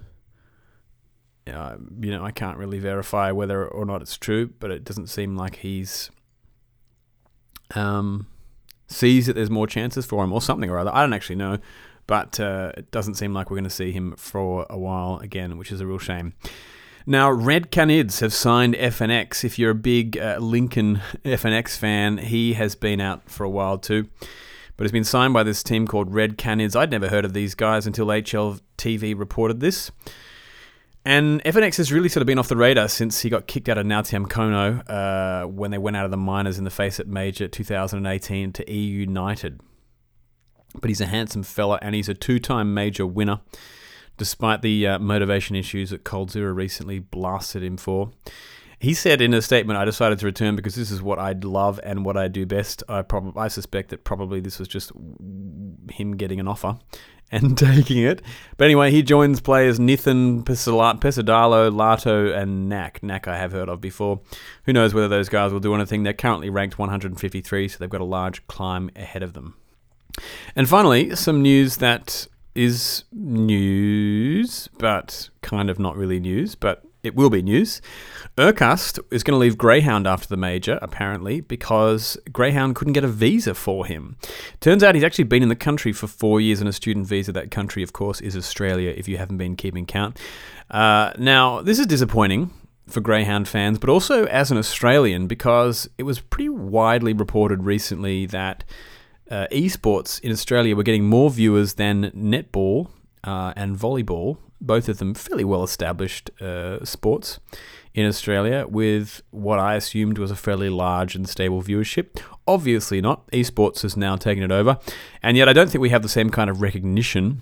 uh, 1.47 1.75
you 1.99 2.11
know 2.11 2.23
I 2.23 2.31
can't 2.31 2.57
really 2.57 2.79
verify 2.79 3.31
whether 3.31 3.65
or 3.67 3.85
not 3.85 4.01
it's 4.01 4.17
true, 4.17 4.51
but 4.59 4.71
it 4.71 4.83
doesn't 4.83 5.07
seem 5.07 5.35
like 5.35 5.57
he's 5.57 6.09
um, 7.75 8.27
sees 8.87 9.27
that 9.27 9.33
there's 9.33 9.49
more 9.49 9.67
chances 9.67 10.05
for 10.05 10.23
him 10.23 10.33
or 10.33 10.41
something 10.41 10.69
or 10.69 10.79
other. 10.79 10.93
I 10.93 11.01
don't 11.01 11.13
actually 11.13 11.35
know, 11.35 11.59
but 12.07 12.39
uh, 12.39 12.71
it 12.75 12.89
doesn't 12.89 13.15
seem 13.15 13.33
like 13.33 13.51
we're 13.51 13.57
going 13.57 13.63
to 13.65 13.69
see 13.69 13.91
him 13.91 14.15
for 14.17 14.65
a 14.69 14.77
while 14.77 15.19
again, 15.19 15.57
which 15.57 15.71
is 15.71 15.81
a 15.81 15.85
real 15.85 15.99
shame. 15.99 16.33
Now, 17.05 17.29
Red 17.29 17.69
Canids 17.69 18.21
have 18.21 18.33
signed 18.33 18.75
FNX. 18.75 19.43
If 19.43 19.59
you're 19.59 19.71
a 19.71 19.75
big 19.75 20.17
uh, 20.17 20.37
Lincoln 20.39 21.01
FNX 21.25 21.77
fan, 21.77 22.17
he 22.17 22.53
has 22.53 22.75
been 22.75 23.01
out 23.01 23.29
for 23.29 23.43
a 23.43 23.49
while 23.49 23.77
too 23.77 24.07
but 24.77 24.83
has 24.83 24.91
been 24.91 25.03
signed 25.03 25.33
by 25.33 25.43
this 25.43 25.63
team 25.63 25.87
called 25.87 26.13
Red 26.13 26.37
Canids. 26.37 26.75
I'd 26.75 26.91
never 26.91 27.09
heard 27.09 27.25
of 27.25 27.33
these 27.33 27.55
guys 27.55 27.85
until 27.85 28.07
HLTV 28.07 29.17
reported 29.17 29.59
this. 29.59 29.91
And 31.05 31.43
FNX 31.43 31.77
has 31.77 31.91
really 31.91 32.07
sort 32.07 32.21
of 32.21 32.27
been 32.27 32.39
off 32.39 32.47
the 32.47 32.55
radar 32.55 32.87
since 32.87 33.21
he 33.21 33.29
got 33.29 33.45
kicked 33.45 33.67
out 33.67 33.77
of 33.77 33.85
Nautium 33.85 34.25
Kono 34.25 34.89
uh, 34.89 35.45
when 35.47 35.71
they 35.71 35.77
went 35.77 35.97
out 35.97 36.05
of 36.05 36.11
the 36.11 36.17
minors 36.17 36.57
in 36.57 36.63
the 36.63 36.69
FACEIT 36.69 37.07
Major 37.07 37.47
2018 37.47 38.53
to 38.53 38.71
EU 38.71 38.99
United. 38.99 39.59
But 40.79 40.89
he's 40.89 41.01
a 41.01 41.05
handsome 41.05 41.43
fella 41.43 41.77
and 41.81 41.93
he's 41.93 42.07
a 42.07 42.13
two 42.13 42.39
time 42.39 42.73
major 42.73 43.05
winner, 43.05 43.41
despite 44.17 44.61
the 44.61 44.87
uh, 44.87 44.99
motivation 44.99 45.57
issues 45.57 45.89
that 45.89 46.05
coldzera 46.05 46.55
recently 46.55 46.99
blasted 46.99 47.63
him 47.63 47.75
for. 47.75 48.11
He 48.83 48.93
said 48.93 49.21
in 49.21 49.33
a 49.33 49.41
statement, 49.41 49.79
"I 49.79 49.85
decided 49.85 50.19
to 50.19 50.25
return 50.25 50.57
because 50.57 50.75
this 50.75 50.91
is 50.91 51.01
what 51.01 51.17
I'd 51.17 51.45
love 51.45 51.79
and 51.85 52.03
what 52.03 52.17
I 52.17 52.27
do 52.27 52.45
best." 52.45 52.83
I 52.89 53.01
probably, 53.01 53.41
I 53.41 53.47
suspect 53.47 53.91
that 53.91 54.03
probably 54.03 54.41
this 54.41 54.59
was 54.59 54.67
just 54.67 54.91
him 55.89 56.17
getting 56.17 56.41
an 56.41 56.49
offer 56.49 56.75
and 57.31 57.57
taking 57.57 57.99
it. 57.99 58.21
But 58.57 58.65
anyway, 58.65 58.91
he 58.91 59.01
joins 59.01 59.39
players 59.39 59.79
Nithan, 59.79 60.43
pesadelo, 60.43 61.71
Lato, 61.71 62.37
and 62.37 62.67
Nak. 62.67 63.01
Nak 63.01 63.25
I 63.25 63.37
have 63.37 63.53
heard 63.53 63.69
of 63.69 63.79
before. 63.79 64.19
Who 64.65 64.73
knows 64.73 64.93
whether 64.93 65.07
those 65.07 65.29
guys 65.29 65.53
will 65.53 65.61
do 65.61 65.73
anything? 65.73 66.03
They're 66.03 66.11
currently 66.11 66.49
ranked 66.49 66.77
153, 66.77 67.69
so 67.69 67.77
they've 67.79 67.89
got 67.89 68.01
a 68.01 68.03
large 68.03 68.45
climb 68.47 68.91
ahead 68.97 69.23
of 69.23 69.31
them. 69.31 69.55
And 70.57 70.67
finally, 70.67 71.15
some 71.15 71.41
news 71.41 71.77
that 71.77 72.27
is 72.53 73.05
news, 73.13 74.67
but 74.77 75.29
kind 75.41 75.69
of 75.69 75.79
not 75.79 75.95
really 75.95 76.19
news, 76.19 76.55
but 76.55 76.83
it 77.03 77.15
will 77.15 77.29
be 77.29 77.41
news. 77.41 77.81
erkaSt 78.37 78.99
is 79.11 79.23
going 79.23 79.33
to 79.35 79.39
leave 79.39 79.57
Greyhound 79.57 80.07
after 80.07 80.27
the 80.27 80.37
major, 80.37 80.79
apparently, 80.81 81.41
because 81.41 82.17
Greyhound 82.31 82.75
couldn't 82.75 82.93
get 82.93 83.03
a 83.03 83.09
visa 83.09 83.53
for 83.53 83.85
him. 83.85 84.15
Turns 84.61 84.83
out 84.83 84.95
he's 84.95 85.03
actually 85.03 85.25
been 85.25 85.43
in 85.43 85.49
the 85.49 85.55
country 85.55 85.91
for 85.91 86.07
four 86.07 86.39
years 86.39 86.61
on 86.61 86.67
a 86.67 86.73
student 86.73 87.05
visa. 87.05 87.31
That 87.31 87.51
country, 87.51 87.83
of 87.83 87.93
course, 87.93 88.21
is 88.21 88.37
Australia, 88.37 88.93
if 88.95 89.07
you 89.07 89.17
haven't 89.17 89.37
been 89.37 89.55
keeping 89.55 89.85
count. 89.85 90.17
Uh, 90.71 91.11
now, 91.17 91.61
this 91.61 91.77
is 91.77 91.85
disappointing 91.85 92.51
for 92.87 93.01
Greyhound 93.01 93.47
fans, 93.47 93.79
but 93.79 93.89
also 93.89 94.25
as 94.25 94.49
an 94.51 94.57
Australian, 94.57 95.27
because 95.27 95.89
it 95.97 96.03
was 96.03 96.19
pretty 96.19 96.49
widely 96.49 97.13
reported 97.13 97.63
recently 97.63 98.25
that 98.27 98.63
uh, 99.29 99.47
esports 99.51 100.21
in 100.21 100.31
Australia 100.31 100.75
were 100.75 100.83
getting 100.83 101.05
more 101.05 101.29
viewers 101.29 101.75
than 101.75 102.11
netball 102.11 102.89
uh, 103.23 103.53
and 103.55 103.77
volleyball, 103.77 104.37
both 104.63 104.89
of 104.89 104.97
them 104.97 105.13
fairly 105.13 105.43
well 105.43 105.63
established 105.63 106.31
uh, 106.41 106.83
sports 106.83 107.39
in 107.93 108.07
Australia, 108.07 108.65
with 108.67 109.21
what 109.29 109.59
I 109.59 109.75
assumed 109.75 110.17
was 110.17 110.31
a 110.31 110.35
fairly 110.35 110.69
large 110.69 111.15
and 111.15 111.29
stable 111.29 111.61
viewership. 111.61 112.19
Obviously 112.47 113.01
not. 113.01 113.29
Esports 113.31 113.83
has 113.83 113.95
now 113.95 114.15
taken 114.15 114.43
it 114.43 114.51
over, 114.51 114.79
and 115.21 115.37
yet 115.37 115.47
I 115.47 115.53
don't 115.53 115.69
think 115.69 115.81
we 115.81 115.89
have 115.89 116.01
the 116.01 116.09
same 116.09 116.31
kind 116.31 116.49
of 116.49 116.61
recognition, 116.61 117.41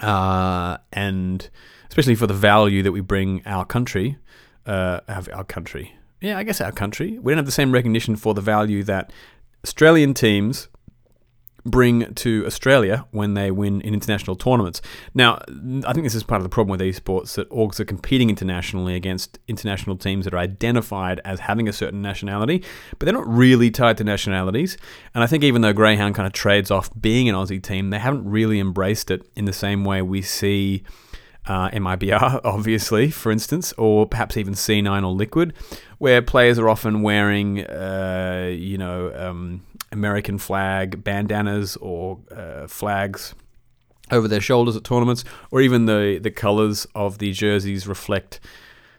uh, 0.00 0.76
and 0.92 1.50
especially 1.88 2.14
for 2.14 2.28
the 2.28 2.34
value 2.34 2.82
that 2.82 2.92
we 2.92 3.00
bring 3.00 3.42
our 3.44 3.64
country, 3.64 4.18
uh, 4.66 5.00
our 5.08 5.44
country. 5.44 5.94
Yeah, 6.20 6.38
I 6.38 6.44
guess 6.44 6.60
our 6.60 6.70
country. 6.72 7.18
We 7.18 7.32
don't 7.32 7.38
have 7.38 7.46
the 7.46 7.52
same 7.52 7.72
recognition 7.72 8.14
for 8.14 8.34
the 8.34 8.42
value 8.42 8.84
that 8.84 9.12
Australian 9.64 10.14
teams 10.14 10.68
bring 11.64 12.14
to 12.14 12.44
Australia 12.46 13.06
when 13.10 13.34
they 13.34 13.50
win 13.50 13.80
in 13.82 13.94
international 13.94 14.36
tournaments. 14.36 14.80
Now, 15.14 15.40
I 15.86 15.92
think 15.92 16.04
this 16.04 16.14
is 16.14 16.22
part 16.22 16.40
of 16.40 16.44
the 16.44 16.48
problem 16.48 16.70
with 16.70 16.80
esports 16.80 17.34
that 17.34 17.48
orgs 17.50 17.80
are 17.80 17.84
competing 17.84 18.30
internationally 18.30 18.94
against 18.94 19.38
international 19.48 19.96
teams 19.96 20.24
that 20.24 20.34
are 20.34 20.38
identified 20.38 21.20
as 21.24 21.40
having 21.40 21.68
a 21.68 21.72
certain 21.72 22.02
nationality, 22.02 22.64
but 22.98 23.06
they're 23.06 23.14
not 23.14 23.28
really 23.28 23.70
tied 23.70 23.98
to 23.98 24.04
nationalities. 24.04 24.76
And 25.14 25.22
I 25.22 25.26
think 25.26 25.44
even 25.44 25.62
though 25.62 25.72
Greyhound 25.72 26.14
kind 26.14 26.26
of 26.26 26.32
trades 26.32 26.70
off 26.70 26.90
being 27.00 27.28
an 27.28 27.34
Aussie 27.34 27.62
team, 27.62 27.90
they 27.90 27.98
haven't 27.98 28.28
really 28.28 28.58
embraced 28.58 29.10
it 29.10 29.28
in 29.36 29.44
the 29.44 29.52
same 29.52 29.84
way 29.84 30.02
we 30.02 30.22
see. 30.22 30.82
Uh, 31.46 31.70
MIBR, 31.70 32.40
obviously, 32.44 33.10
for 33.10 33.32
instance, 33.32 33.72
or 33.78 34.06
perhaps 34.06 34.36
even 34.36 34.52
C9 34.52 35.02
or 35.02 35.12
Liquid, 35.12 35.54
where 35.96 36.20
players 36.20 36.58
are 36.58 36.68
often 36.68 37.00
wearing, 37.00 37.64
uh, 37.64 38.50
you 38.52 38.76
know, 38.76 39.10
um, 39.16 39.62
American 39.92 40.38
flag 40.38 41.02
bandanas 41.02 41.76
or 41.76 42.18
uh, 42.34 42.66
flags 42.66 43.34
over 44.10 44.26
their 44.28 44.40
shoulders 44.40 44.76
at 44.76 44.84
tournaments, 44.84 45.24
or 45.50 45.60
even 45.60 45.86
the, 45.86 46.18
the 46.20 46.30
colors 46.30 46.86
of 46.94 47.18
the 47.18 47.32
jerseys 47.32 47.86
reflect 47.86 48.40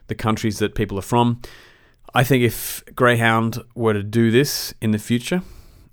the 0.07 0.15
countries 0.15 0.59
that 0.59 0.75
people 0.75 0.97
are 0.97 1.03
from. 1.03 1.41
I 2.13 2.23
think 2.23 2.43
if 2.43 2.83
Greyhound 2.95 3.63
were 3.75 3.93
to 3.93 4.03
do 4.03 4.31
this 4.31 4.73
in 4.81 4.91
the 4.91 4.99
future 4.99 5.41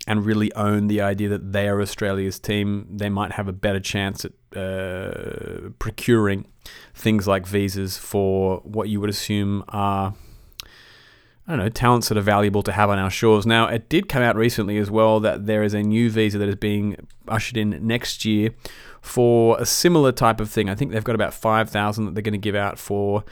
and 0.06 0.24
really 0.24 0.52
own 0.54 0.88
the 0.88 1.00
idea 1.00 1.28
that 1.28 1.52
they 1.52 1.68
are 1.68 1.80
Australia's 1.80 2.40
team, 2.40 2.86
they 2.90 3.08
might 3.08 3.32
have 3.32 3.46
a 3.46 3.52
better 3.52 3.80
chance 3.80 4.24
at 4.24 4.32
uh, 4.56 5.70
procuring 5.78 6.46
things 6.94 7.28
like 7.28 7.46
visas 7.46 7.96
for 7.98 8.58
what 8.58 8.88
you 8.88 9.00
would 9.00 9.10
assume 9.10 9.64
are 9.68 10.14
I 11.48 11.52
don't 11.52 11.60
know, 11.60 11.70
talents 11.70 12.10
that 12.10 12.18
are 12.18 12.22
valuable 12.22 12.62
to 12.62 12.72
have 12.72 12.90
on 12.90 12.98
our 12.98 13.08
shores. 13.08 13.46
Now, 13.46 13.68
it 13.68 13.88
did 13.88 14.06
come 14.06 14.22
out 14.22 14.36
recently 14.36 14.76
as 14.76 14.90
well 14.90 15.18
that 15.20 15.46
there 15.46 15.62
is 15.62 15.72
a 15.72 15.82
new 15.82 16.10
visa 16.10 16.36
that 16.36 16.48
is 16.48 16.56
being 16.56 16.96
ushered 17.26 17.56
in 17.56 17.86
next 17.86 18.26
year 18.26 18.50
for 19.00 19.58
a 19.58 19.64
similar 19.64 20.12
type 20.12 20.40
of 20.40 20.50
thing. 20.50 20.68
I 20.68 20.74
think 20.74 20.92
they've 20.92 21.02
got 21.02 21.14
about 21.14 21.32
5,000 21.32 22.04
that 22.04 22.14
they're 22.14 22.22
going 22.22 22.32
to 22.32 22.38
give 22.38 22.54
out 22.54 22.78
for. 22.78 23.24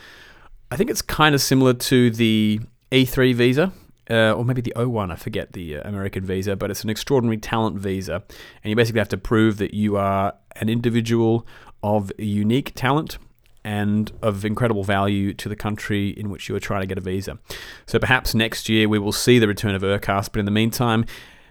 I 0.71 0.77
think 0.77 0.89
it's 0.89 1.03
kind 1.03 1.35
of 1.35 1.43
similar 1.43 1.75
to 1.75 2.11
the 2.11 2.61
E3 2.91 3.35
visa. 3.35 3.73
Uh, 4.09 4.33
or 4.33 4.45
maybe 4.45 4.63
the 4.63 4.73
O1, 4.77 5.11
I 5.11 5.17
forget 5.17 5.53
the 5.53 5.79
uh, 5.79 5.89
American 5.89 6.25
visa, 6.25 6.55
but 6.55 6.71
it's 6.71 6.85
an 6.85 6.91
extraordinary 6.91 7.39
talent 7.39 7.77
visa. 7.77 8.23
And 8.63 8.71
you 8.71 8.77
basically 8.77 9.01
have 9.01 9.09
to 9.09 9.19
prove 9.19 9.59
that 9.59 9.75
you 9.75 9.97
are 9.97 10.33
an 10.55 10.69
individual 10.69 11.45
of 11.83 12.13
unique 12.17 12.73
talent 12.77 13.19
and 13.67 14.13
of 14.23 14.45
incredible 14.45 14.85
value 14.85 15.35
to 15.35 15.49
the 15.49 15.57
country 15.57 16.11
in 16.11 16.31
which 16.31 16.49
you 16.49 16.55
are 16.55 16.61
trying 16.61 16.83
to 16.83 16.87
get 16.87 16.97
a 16.97 17.01
visa. 17.01 17.37
So 17.85 17.99
perhaps 17.99 18.33
next 18.33 18.69
year 18.69 18.89
we 18.89 19.01
will 19.01 19.11
see 19.11 19.41
the 19.41 19.49
return 19.49 19.75
of 19.75 19.83
erkaSt, 19.83 20.31
but 20.31 20.39
in 20.39 20.45
the 20.45 20.53
meantime, 20.53 21.05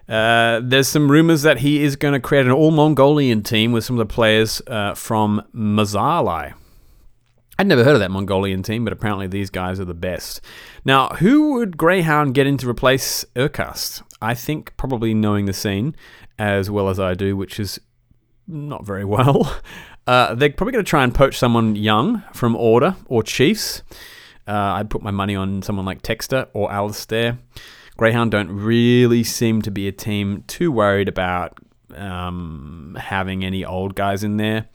uh, 0.08 0.62
there's 0.63 0.88
some 0.88 1.12
rumors 1.12 1.41
that 1.41 1.58
he 1.58 1.84
is 1.84 1.97
going 1.97 2.13
to 2.13 2.21
create 2.21 2.45
an 2.45 2.54
all 2.54 2.71
Mongolian 2.71 3.43
team 3.43 3.73
with 3.73 3.84
some 3.84 3.99
of 3.99 4.08
the 4.08 4.13
players 4.13 4.62
uh, 4.67 4.93
from 4.93 5.43
Mazali. 5.54 6.54
I'd 7.60 7.67
never 7.67 7.84
heard 7.84 7.95
of 7.95 7.99
that 7.99 8.12
Mongolian 8.12 8.63
team, 8.63 8.86
but 8.86 8.93
apparently 8.93 9.28
these 9.28 9.49
guys 9.49 9.78
are 9.82 9.86
the 9.86 9.93
best. 9.93 10.39
Now, 10.86 11.10
who 11.10 11.56
would 11.56 11.75
Greyhound 11.75 12.34
get 12.34 12.47
in 12.47 12.58
to 12.60 12.69
replace 12.69 13.25
erkaSt? 13.36 14.04
I 14.21 14.36
think 14.36 14.75
probably 14.78 15.13
knowing 15.13 15.47
the 15.47 15.54
scene 15.54 15.97
as 16.39 16.69
well 16.69 16.88
as 16.88 16.97
I 16.97 17.13
do, 17.13 17.36
which 17.36 17.60
is 17.60 17.78
not 18.47 18.86
very 18.86 19.04
well. 19.15 19.60
Uh, 20.08 20.36
they're 20.36 20.52
probably 20.52 20.74
going 20.74 20.86
to 20.86 20.89
try 20.89 21.04
and 21.04 21.13
poach 21.13 21.38
someone 21.38 21.76
young 21.76 22.24
from 22.34 22.56
Order 22.56 22.96
or 23.08 23.24
Chiefs. 23.24 23.82
Uh, 24.48 24.52
I'd 24.52 24.89
put 24.89 25.02
my 25.02 25.12
money 25.12 25.36
on 25.36 25.62
someone 25.63 25.86
like 25.86 26.04
Texter 26.04 26.48
or 26.54 26.72
Alistair. 26.72 27.39
Greyhound 27.98 28.32
don't 28.32 28.52
really 28.52 29.24
seem 29.24 29.62
to 29.63 29.72
be 29.72 29.88
a 29.88 29.91
team 29.91 30.44
too 30.48 30.72
worried 30.72 31.08
about 31.08 31.58
um, 31.96 32.98
having 33.00 33.44
any 33.44 33.65
old 33.65 33.96
guys 33.96 34.24
in 34.24 34.38
there. 34.38 34.68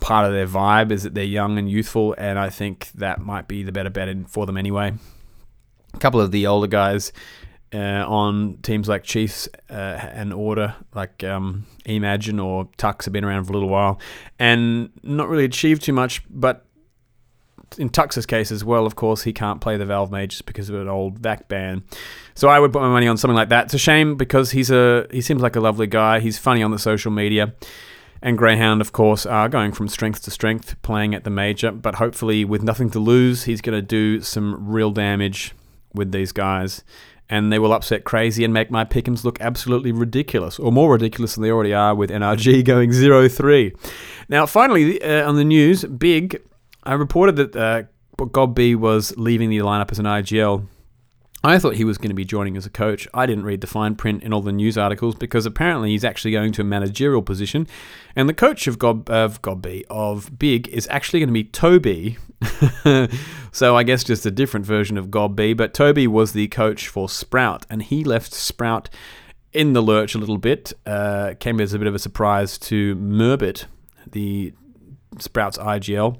Part 0.00 0.26
of 0.26 0.32
their 0.32 0.46
vibe 0.46 0.90
is 0.90 1.04
that 1.04 1.14
they're 1.14 1.24
young 1.24 1.58
and 1.58 1.70
youthful, 1.70 2.14
and 2.18 2.38
I 2.38 2.50
think 2.50 2.90
that 2.94 3.20
might 3.20 3.48
be 3.48 3.62
the 3.62 3.72
better 3.72 3.90
bet 3.90 4.28
for 4.28 4.46
them 4.46 4.56
anyway. 4.56 4.92
A 5.94 5.98
couple 5.98 6.20
of 6.20 6.32
the 6.32 6.46
older 6.46 6.66
guys 6.66 7.12
uh, 7.72 8.04
on 8.06 8.58
teams 8.62 8.88
like 8.88 9.04
Chiefs 9.04 9.48
uh, 9.68 9.72
and 9.72 10.32
Order, 10.32 10.74
like 10.94 11.22
um, 11.22 11.66
Imagine 11.84 12.40
or 12.40 12.66
Tux 12.78 13.04
have 13.04 13.12
been 13.12 13.24
around 13.24 13.44
for 13.44 13.52
a 13.52 13.54
little 13.54 13.68
while 13.68 14.00
and 14.38 14.90
not 15.02 15.28
really 15.28 15.44
achieved 15.44 15.82
too 15.82 15.92
much. 15.92 16.22
But 16.28 16.64
in 17.78 17.88
Tux's 17.88 18.26
case 18.26 18.50
as 18.50 18.64
well, 18.64 18.86
of 18.86 18.96
course, 18.96 19.22
he 19.22 19.32
can't 19.32 19.60
play 19.60 19.76
the 19.76 19.86
Valve 19.86 20.10
Mage 20.10 20.44
because 20.46 20.68
of 20.68 20.74
an 20.74 20.88
old 20.88 21.20
VAC 21.20 21.48
ban. 21.48 21.84
So 22.34 22.48
I 22.48 22.58
would 22.58 22.72
put 22.72 22.82
my 22.82 22.88
money 22.88 23.06
on 23.06 23.16
something 23.16 23.36
like 23.36 23.50
that. 23.50 23.66
It's 23.66 23.74
a 23.74 23.78
shame 23.78 24.16
because 24.16 24.50
he's 24.50 24.70
a 24.70 25.06
he 25.10 25.20
seems 25.20 25.42
like 25.42 25.56
a 25.56 25.60
lovely 25.60 25.86
guy. 25.86 26.20
He's 26.20 26.38
funny 26.38 26.62
on 26.62 26.70
the 26.70 26.78
social 26.78 27.12
media. 27.12 27.54
And 28.22 28.36
Greyhound, 28.36 28.82
of 28.82 28.92
course, 28.92 29.24
are 29.24 29.48
going 29.48 29.72
from 29.72 29.88
strength 29.88 30.24
to 30.24 30.30
strength, 30.30 30.76
playing 30.82 31.14
at 31.14 31.24
the 31.24 31.30
major. 31.30 31.72
But 31.72 31.94
hopefully, 31.94 32.44
with 32.44 32.62
nothing 32.62 32.90
to 32.90 32.98
lose, 32.98 33.44
he's 33.44 33.62
going 33.62 33.78
to 33.78 33.86
do 33.86 34.20
some 34.20 34.68
real 34.68 34.90
damage 34.90 35.54
with 35.94 36.12
these 36.12 36.30
guys 36.30 36.84
and 37.30 37.52
they 37.52 37.58
will 37.58 37.72
upset 37.72 38.04
crazy 38.04 38.44
and 38.44 38.52
make 38.52 38.70
my 38.70 38.84
pickums 38.84 39.24
look 39.24 39.40
absolutely 39.40 39.92
ridiculous, 39.92 40.58
or 40.58 40.72
more 40.72 40.92
ridiculous 40.92 41.34
than 41.34 41.42
they 41.42 41.50
already 41.50 41.72
are 41.72 41.94
with 41.94 42.10
NRG 42.10 42.64
going 42.64 42.92
0 42.92 43.28
3. 43.28 43.72
Now, 44.28 44.44
finally, 44.46 45.00
uh, 45.00 45.28
on 45.28 45.36
the 45.36 45.44
news, 45.44 45.84
Big, 45.84 46.42
I 46.82 46.94
reported 46.94 47.36
that 47.36 47.56
uh, 47.56 47.82
was 48.76 49.16
leaving 49.16 49.48
the 49.48 49.58
lineup 49.58 49.90
as 49.92 49.98
an 49.98 50.04
IGL. 50.04 50.66
I 51.42 51.58
thought 51.58 51.76
he 51.76 51.84
was 51.84 51.96
going 51.96 52.10
to 52.10 52.14
be 52.14 52.24
joining 52.24 52.56
as 52.56 52.66
a 52.66 52.70
coach. 52.70 53.08
I 53.14 53.24
didn't 53.24 53.44
read 53.44 53.62
the 53.62 53.66
fine 53.66 53.94
print 53.94 54.22
in 54.22 54.32
all 54.32 54.42
the 54.42 54.52
news 54.52 54.76
articles 54.76 55.14
because 55.14 55.46
apparently 55.46 55.90
he's 55.90 56.04
actually 56.04 56.32
going 56.32 56.52
to 56.52 56.60
a 56.60 56.64
managerial 56.64 57.22
position, 57.22 57.66
and 58.14 58.28
the 58.28 58.34
coach 58.34 58.66
of 58.66 58.78
Gob 58.78 59.08
of 59.08 59.40
Gobby 59.40 59.84
of 59.88 60.38
Big 60.38 60.68
is 60.68 60.86
actually 60.90 61.20
going 61.20 61.28
to 61.28 61.32
be 61.32 61.44
Toby. 61.44 62.18
so 63.52 63.76
I 63.76 63.82
guess 63.84 64.04
just 64.04 64.26
a 64.26 64.30
different 64.30 64.66
version 64.66 64.98
of 64.98 65.10
Gobby. 65.10 65.54
But 65.54 65.72
Toby 65.72 66.06
was 66.06 66.32
the 66.32 66.48
coach 66.48 66.88
for 66.88 67.08
Sprout, 67.08 67.64
and 67.70 67.82
he 67.82 68.04
left 68.04 68.34
Sprout 68.34 68.90
in 69.52 69.72
the 69.72 69.82
lurch 69.82 70.14
a 70.14 70.18
little 70.18 70.38
bit. 70.38 70.74
Uh, 70.84 71.34
came 71.40 71.58
as 71.58 71.72
a 71.72 71.78
bit 71.78 71.88
of 71.88 71.94
a 71.94 71.98
surprise 71.98 72.58
to 72.58 72.96
Merbit, 72.96 73.64
the 74.12 74.52
Sprouts 75.18 75.56
IGL 75.56 76.18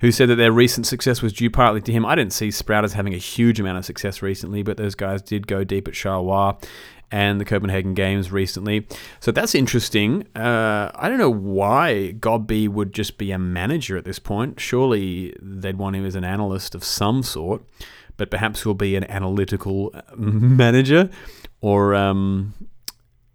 who 0.00 0.10
said 0.10 0.28
that 0.28 0.36
their 0.36 0.52
recent 0.52 0.86
success 0.86 1.22
was 1.22 1.32
due 1.32 1.50
partly 1.50 1.80
to 1.82 1.92
him. 1.92 2.04
I 2.04 2.14
didn't 2.14 2.32
see 2.32 2.50
Sprout 2.50 2.84
as 2.84 2.92
having 2.92 3.14
a 3.14 3.18
huge 3.18 3.60
amount 3.60 3.78
of 3.78 3.84
success 3.84 4.22
recently, 4.22 4.62
but 4.62 4.76
those 4.76 4.94
guys 4.94 5.22
did 5.22 5.46
go 5.46 5.64
deep 5.64 5.88
at 5.88 5.94
Charleroi 5.94 6.62
and 7.10 7.40
the 7.40 7.44
Copenhagen 7.44 7.94
Games 7.94 8.32
recently. 8.32 8.86
So 9.20 9.30
that's 9.30 9.54
interesting. 9.54 10.26
Uh, 10.34 10.90
I 10.94 11.08
don't 11.08 11.18
know 11.18 11.30
why 11.30 12.12
Godby 12.12 12.68
would 12.68 12.92
just 12.92 13.16
be 13.16 13.30
a 13.30 13.38
manager 13.38 13.96
at 13.96 14.04
this 14.04 14.18
point. 14.18 14.58
Surely 14.60 15.34
they'd 15.40 15.78
want 15.78 15.96
him 15.96 16.04
as 16.04 16.14
an 16.14 16.24
analyst 16.24 16.74
of 16.74 16.82
some 16.82 17.22
sort, 17.22 17.62
but 18.16 18.30
perhaps 18.30 18.62
he'll 18.62 18.74
be 18.74 18.96
an 18.96 19.04
analytical 19.04 19.94
manager 20.16 21.10
or 21.60 21.94
um, 21.94 22.54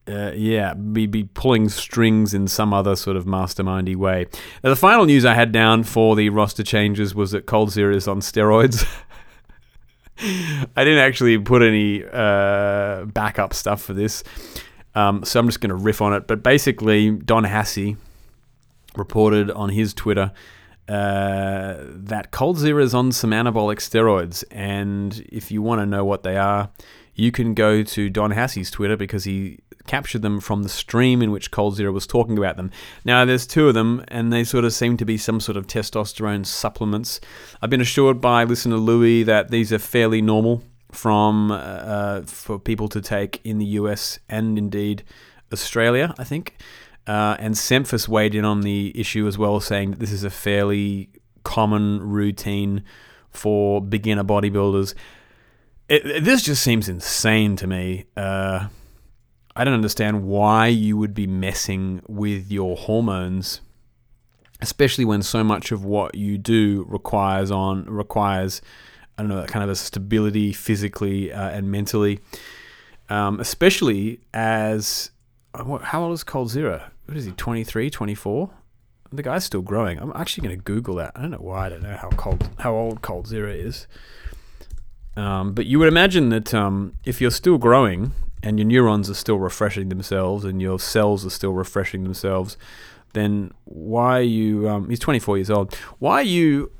uh, 0.07 0.31
yeah, 0.35 0.73
be, 0.73 1.05
be 1.05 1.23
pulling 1.23 1.69
strings 1.69 2.33
in 2.33 2.47
some 2.47 2.73
other 2.73 2.95
sort 2.95 3.15
of 3.15 3.25
mastermindy 3.25 3.95
way. 3.95 4.27
Now, 4.63 4.71
the 4.71 4.75
final 4.75 5.05
news 5.05 5.25
I 5.25 5.33
had 5.33 5.51
down 5.51 5.83
for 5.83 6.15
the 6.15 6.29
roster 6.29 6.63
changes 6.63 7.13
was 7.13 7.31
that 7.31 7.45
coldzera 7.45 7.95
is 7.95 8.07
on 8.07 8.19
steroids. 8.19 8.87
I 10.17 10.83
didn't 10.83 10.99
actually 10.99 11.37
put 11.39 11.61
any 11.61 12.03
uh, 12.03 13.05
backup 13.05 13.53
stuff 13.53 13.81
for 13.81 13.93
this, 13.93 14.23
um, 14.93 15.23
so 15.23 15.39
I'm 15.39 15.47
just 15.47 15.61
going 15.61 15.69
to 15.69 15.75
riff 15.75 16.01
on 16.01 16.13
it. 16.13 16.27
But 16.27 16.43
basically, 16.43 17.11
Don 17.11 17.43
Hassey 17.43 17.97
reported 18.95 19.49
on 19.49 19.69
his 19.69 19.93
Twitter 19.93 20.31
uh, 20.87 21.75
that 21.87 22.31
coldzera 22.31 22.83
is 22.83 22.93
on 22.93 23.11
some 23.11 23.31
anabolic 23.31 23.77
steroids, 23.77 24.43
and 24.51 25.25
if 25.31 25.51
you 25.51 25.61
want 25.61 25.79
to 25.79 25.85
know 25.85 26.03
what 26.03 26.23
they 26.23 26.37
are, 26.37 26.69
you 27.15 27.31
can 27.31 27.53
go 27.53 27.81
to 27.81 28.09
Don 28.09 28.31
Hassey's 28.31 28.69
Twitter 28.69 28.97
because 28.97 29.23
he 29.23 29.59
captured 29.87 30.21
them 30.21 30.39
from 30.39 30.63
the 30.63 30.69
stream 30.69 31.21
in 31.21 31.31
which 31.31 31.51
coldzera 31.51 31.91
was 31.91 32.07
talking 32.07 32.37
about 32.37 32.57
them. 32.57 32.71
Now, 33.05 33.25
there's 33.25 33.47
two 33.47 33.67
of 33.67 33.73
them, 33.73 34.03
and 34.07 34.31
they 34.31 34.43
sort 34.43 34.65
of 34.65 34.73
seem 34.73 34.97
to 34.97 35.05
be 35.05 35.17
some 35.17 35.39
sort 35.39 35.57
of 35.57 35.67
testosterone 35.67 36.45
supplements. 36.45 37.19
I've 37.61 37.69
been 37.69 37.81
assured 37.81 38.21
by 38.21 38.43
listener 38.43 38.77
Louis 38.77 39.23
that 39.23 39.49
these 39.49 39.73
are 39.73 39.79
fairly 39.79 40.21
normal 40.21 40.63
from 40.91 41.51
uh, 41.51 42.21
for 42.23 42.59
people 42.59 42.87
to 42.89 43.01
take 43.01 43.39
in 43.43 43.57
the 43.57 43.65
US 43.65 44.19
and 44.29 44.57
indeed 44.57 45.03
Australia, 45.51 46.13
I 46.17 46.23
think. 46.23 46.57
Uh, 47.07 47.35
and 47.39 47.55
Semphis 47.55 48.07
weighed 48.07 48.35
in 48.35 48.45
on 48.45 48.61
the 48.61 48.91
issue 48.99 49.27
as 49.27 49.37
well, 49.37 49.59
saying 49.59 49.91
that 49.91 49.99
this 49.99 50.11
is 50.11 50.23
a 50.23 50.29
fairly 50.29 51.09
common 51.43 51.99
routine 52.01 52.83
for 53.29 53.81
beginner 53.81 54.23
bodybuilders. 54.23 54.93
It, 55.89 56.23
this 56.23 56.43
just 56.43 56.61
seems 56.61 56.87
insane 56.87 57.55
to 57.57 57.67
me. 57.67 58.05
Uh, 58.15 58.67
I 59.61 59.63
don't 59.63 59.75
understand 59.75 60.23
why 60.23 60.65
you 60.65 60.97
would 60.97 61.13
be 61.13 61.27
messing 61.27 62.01
with 62.07 62.51
your 62.51 62.75
hormones, 62.75 63.61
especially 64.59 65.05
when 65.05 65.21
so 65.21 65.43
much 65.43 65.71
of 65.71 65.85
what 65.85 66.15
you 66.15 66.39
do 66.39 66.83
requires 66.89 67.51
on 67.51 67.85
requires 67.85 68.63
I 69.19 69.21
don't 69.21 69.29
know 69.29 69.45
kind 69.45 69.63
of 69.63 69.69
a 69.69 69.75
stability 69.75 70.51
physically 70.51 71.31
uh, 71.31 71.51
and 71.51 71.69
mentally, 71.69 72.21
um, 73.09 73.39
especially 73.39 74.21
as 74.33 75.11
uh, 75.53 75.77
how 75.77 76.05
old 76.05 76.13
is 76.13 76.23
coldzera? 76.23 76.89
What 77.05 77.15
is 77.15 77.25
he? 77.25 77.31
23, 77.31 77.91
24? 77.91 78.49
The 79.11 79.21
guy's 79.21 79.43
still 79.43 79.61
growing. 79.61 79.99
I'm 79.99 80.11
actually 80.15 80.47
going 80.47 80.57
to 80.57 80.63
Google 80.63 80.95
that. 80.95 81.11
I 81.15 81.21
don't 81.21 81.29
know 81.29 81.37
why. 81.37 81.67
I 81.67 81.69
don't 81.69 81.83
know 81.83 81.97
how 81.97 82.09
cold 82.09 82.49
how 82.57 82.73
old 82.73 83.03
coldzera 83.03 83.55
is. 83.55 83.85
Um, 85.15 85.53
but 85.53 85.67
you 85.67 85.77
would 85.77 85.87
imagine 85.87 86.29
that 86.29 86.51
um, 86.51 86.95
if 87.05 87.21
you're 87.21 87.29
still 87.29 87.59
growing 87.59 88.13
and 88.43 88.57
your 88.59 88.67
neurons 88.67 89.09
are 89.09 89.15
still 89.15 89.39
refreshing 89.39 89.89
themselves 89.89 90.43
and 90.45 90.61
your 90.61 90.79
cells 90.79 91.25
are 91.25 91.29
still 91.29 91.53
refreshing 91.53 92.03
themselves, 92.03 92.57
then 93.13 93.51
why 93.65 94.19
are 94.19 94.23
you? 94.23 94.69
Um, 94.69 94.89
he's 94.89 94.99
24 94.99 95.37
years 95.37 95.49
old. 95.49 95.75
Why 95.99 96.15
are 96.15 96.23
you? 96.23 96.71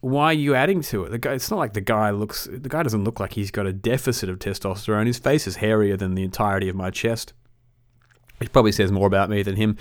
Why 0.00 0.26
are 0.26 0.34
you 0.34 0.54
adding 0.54 0.82
to 0.82 1.04
it? 1.04 1.10
The 1.10 1.18
guy. 1.18 1.32
It's 1.32 1.50
not 1.50 1.58
like 1.58 1.72
the 1.72 1.80
guy 1.80 2.10
looks. 2.10 2.44
The 2.50 2.68
guy 2.68 2.82
doesn't 2.82 3.04
look 3.04 3.20
like 3.20 3.34
he's 3.34 3.50
got 3.50 3.66
a 3.66 3.72
deficit 3.72 4.28
of 4.28 4.38
testosterone. 4.38 5.06
His 5.06 5.18
face 5.18 5.46
is 5.46 5.56
hairier 5.56 5.96
than 5.96 6.14
the 6.14 6.24
entirety 6.24 6.68
of 6.68 6.76
my 6.76 6.90
chest. 6.90 7.32
Which 8.38 8.52
probably 8.52 8.72
says 8.72 8.90
more 8.90 9.06
about 9.06 9.30
me 9.30 9.42
than 9.42 9.56
him. 9.56 9.76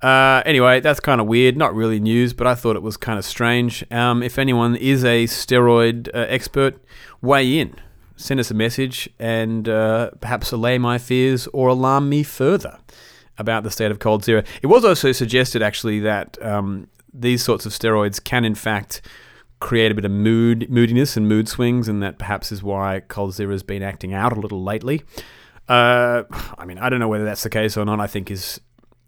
Uh, 0.00 0.42
anyway, 0.44 0.80
that's 0.80 0.98
kind 0.98 1.20
of 1.20 1.28
weird. 1.28 1.56
Not 1.56 1.74
really 1.74 2.00
news, 2.00 2.32
but 2.32 2.46
I 2.46 2.54
thought 2.56 2.74
it 2.74 2.82
was 2.82 2.96
kind 2.96 3.18
of 3.18 3.24
strange. 3.24 3.84
Um, 3.92 4.22
if 4.22 4.38
anyone 4.38 4.74
is 4.74 5.04
a 5.04 5.24
steroid 5.24 6.08
uh, 6.08 6.26
expert, 6.28 6.82
weigh 7.20 7.58
in. 7.60 7.76
Send 8.16 8.40
us 8.40 8.50
a 8.50 8.54
message 8.54 9.08
and 9.18 9.68
uh, 9.68 10.10
perhaps 10.20 10.52
allay 10.52 10.78
my 10.78 10.98
fears 10.98 11.46
or 11.52 11.68
alarm 11.68 12.08
me 12.08 12.22
further 12.22 12.78
about 13.38 13.64
the 13.64 13.70
state 13.70 13.90
of 13.90 13.98
coldzera. 13.98 14.46
It 14.62 14.66
was 14.66 14.84
also 14.84 15.12
suggested, 15.12 15.62
actually, 15.62 16.00
that 16.00 16.40
um, 16.42 16.88
these 17.12 17.42
sorts 17.42 17.66
of 17.66 17.72
steroids 17.72 18.22
can, 18.22 18.44
in 18.44 18.54
fact, 18.54 19.02
create 19.60 19.92
a 19.92 19.94
bit 19.94 20.04
of 20.04 20.10
mood 20.10 20.68
moodiness 20.68 21.16
and 21.16 21.28
mood 21.28 21.48
swings, 21.48 21.88
and 21.88 22.02
that 22.02 22.18
perhaps 22.18 22.52
is 22.52 22.62
why 22.62 23.02
coldzera 23.08 23.52
has 23.52 23.62
been 23.62 23.82
acting 23.82 24.12
out 24.12 24.32
a 24.36 24.40
little 24.40 24.62
lately. 24.62 25.02
Uh, 25.68 26.24
I 26.58 26.64
mean, 26.64 26.78
I 26.78 26.88
don't 26.88 27.00
know 27.00 27.08
whether 27.08 27.24
that's 27.24 27.42
the 27.42 27.50
case 27.50 27.76
or 27.76 27.84
not. 27.84 28.00
I 28.00 28.06
think 28.06 28.28
his 28.28 28.60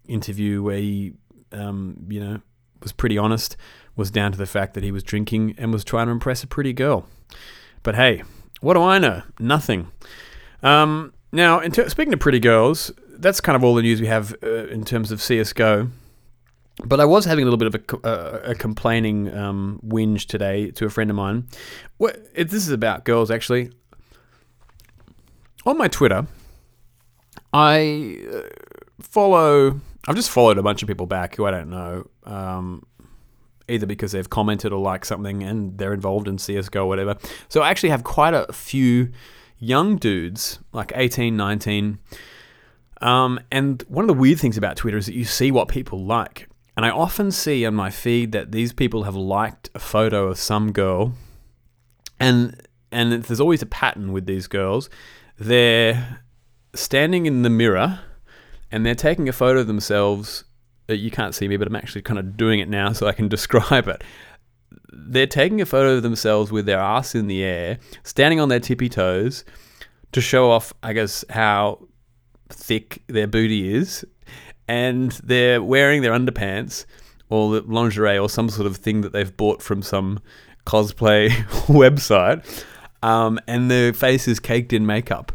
interview 0.07 0.63
where 0.63 0.77
he, 0.77 1.13
um, 1.51 2.07
you 2.09 2.19
know, 2.19 2.41
was 2.81 2.91
pretty 2.91 3.17
honest 3.17 3.57
was 3.95 4.11
down 4.11 4.31
to 4.31 4.37
the 4.37 4.45
fact 4.45 4.73
that 4.73 4.83
he 4.83 4.91
was 4.91 5.03
drinking 5.03 5.55
and 5.57 5.71
was 5.71 5.83
trying 5.83 6.07
to 6.07 6.11
impress 6.11 6.43
a 6.43 6.47
pretty 6.47 6.73
girl. 6.73 7.07
But 7.83 7.95
hey, 7.95 8.23
what 8.61 8.73
do 8.75 8.81
I 8.81 8.99
know? 8.99 9.21
Nothing. 9.39 9.91
Um, 10.63 11.13
now, 11.31 11.59
ter- 11.59 11.89
speaking 11.89 12.13
of 12.13 12.19
pretty 12.19 12.39
girls, 12.39 12.91
that's 13.17 13.41
kind 13.41 13.55
of 13.55 13.63
all 13.63 13.75
the 13.75 13.81
news 13.81 14.01
we 14.01 14.07
have 14.07 14.35
uh, 14.43 14.67
in 14.67 14.83
terms 14.83 15.11
of 15.11 15.21
CS:GO. 15.21 15.89
But 16.83 16.99
I 16.99 17.05
was 17.05 17.23
having 17.25 17.43
a 17.43 17.49
little 17.49 17.57
bit 17.57 17.73
of 17.73 18.03
a, 18.03 18.07
uh, 18.07 18.51
a 18.51 18.55
complaining 18.55 19.33
um, 19.33 19.79
whinge 19.85 20.25
today 20.25 20.71
to 20.71 20.85
a 20.85 20.89
friend 20.89 21.09
of 21.09 21.15
mine. 21.15 21.47
What, 21.97 22.19
it, 22.33 22.49
this 22.49 22.67
is 22.67 22.71
about 22.71 23.05
girls, 23.05 23.31
actually. 23.31 23.71
On 25.65 25.77
my 25.77 25.87
Twitter, 25.87 26.27
I 27.53 28.19
uh, 28.31 28.41
follow. 29.01 29.79
I've 30.07 30.15
just 30.15 30.29
followed 30.29 30.57
a 30.57 30.63
bunch 30.63 30.81
of 30.83 30.87
people 30.87 31.05
back 31.05 31.35
who 31.35 31.45
I 31.45 31.51
don't 31.51 31.69
know, 31.69 32.09
um, 32.25 32.85
either 33.67 33.85
because 33.85 34.11
they've 34.11 34.29
commented 34.29 34.71
or 34.71 34.79
liked 34.79 35.07
something 35.07 35.43
and 35.43 35.77
they're 35.77 35.93
involved 35.93 36.27
in 36.27 36.37
CS:GO 36.37 36.83
or 36.83 36.87
whatever. 36.87 37.15
So 37.49 37.61
I 37.61 37.69
actually 37.69 37.89
have 37.89 38.03
quite 38.03 38.33
a 38.33 38.51
few 38.51 39.09
young 39.59 39.97
dudes, 39.97 40.59
like 40.71 40.91
18, 40.95 41.35
19. 41.35 41.99
Um, 43.01 43.39
and 43.51 43.83
one 43.87 44.03
of 44.03 44.07
the 44.07 44.13
weird 44.13 44.39
things 44.39 44.57
about 44.57 44.77
Twitter 44.77 44.97
is 44.97 45.05
that 45.05 45.15
you 45.15 45.25
see 45.25 45.51
what 45.51 45.67
people 45.67 46.05
like. 46.05 46.47
And 46.77 46.85
I 46.85 46.89
often 46.89 47.31
see 47.31 47.65
on 47.65 47.73
my 47.73 47.89
feed 47.89 48.31
that 48.33 48.51
these 48.51 48.73
people 48.73 49.03
have 49.03 49.15
liked 49.15 49.69
a 49.73 49.79
photo 49.79 50.27
of 50.27 50.37
some 50.37 50.71
girl, 50.71 51.13
and 52.19 52.61
and 52.91 53.11
there's 53.11 53.39
always 53.39 53.61
a 53.61 53.65
pattern 53.65 54.11
with 54.11 54.25
these 54.25 54.47
girls. 54.47 54.89
They're 55.37 56.21
standing 56.73 57.25
in 57.25 57.43
the 57.43 57.49
mirror, 57.49 57.99
and 58.71 58.85
they're 58.85 58.95
taking 58.95 59.29
a 59.29 59.33
photo 59.33 59.61
of 59.61 59.67
themselves. 59.67 60.44
You 60.87 61.11
can't 61.11 61.33
see 61.33 61.47
me, 61.47 61.57
but 61.57 61.67
I'm 61.67 61.75
actually 61.75 62.03
kind 62.03 62.19
of 62.19 62.37
doing 62.37 62.59
it 62.59 62.69
now 62.69 62.93
so 62.93 63.07
I 63.07 63.11
can 63.13 63.27
describe 63.29 63.87
it. 63.87 64.03
They're 64.91 65.27
taking 65.27 65.61
a 65.61 65.65
photo 65.65 65.95
of 65.95 66.03
themselves 66.03 66.51
with 66.51 66.65
their 66.65 66.79
ass 66.79 67.15
in 67.15 67.27
the 67.27 67.43
air, 67.43 67.79
standing 68.03 68.39
on 68.39 68.49
their 68.49 68.59
tippy 68.59 68.89
toes 68.89 69.43
to 70.11 70.21
show 70.21 70.49
off, 70.49 70.73
I 70.81 70.93
guess, 70.93 71.25
how 71.29 71.87
thick 72.49 73.03
their 73.07 73.27
booty 73.27 73.73
is, 73.73 74.05
and 74.67 75.11
they're 75.23 75.61
wearing 75.61 76.01
their 76.01 76.13
underpants 76.13 76.85
or 77.29 77.59
the 77.59 77.61
lingerie 77.61 78.17
or 78.17 78.29
some 78.29 78.49
sort 78.49 78.67
of 78.67 78.77
thing 78.77 79.01
that 79.01 79.11
they've 79.11 79.35
bought 79.35 79.61
from 79.61 79.81
some 79.81 80.19
cosplay 80.65 81.29
website, 81.67 82.63
um, 83.03 83.39
and 83.47 83.69
their 83.69 83.93
face 83.93 84.27
is 84.27 84.39
caked 84.39 84.73
in 84.73 84.85
makeup. 84.85 85.31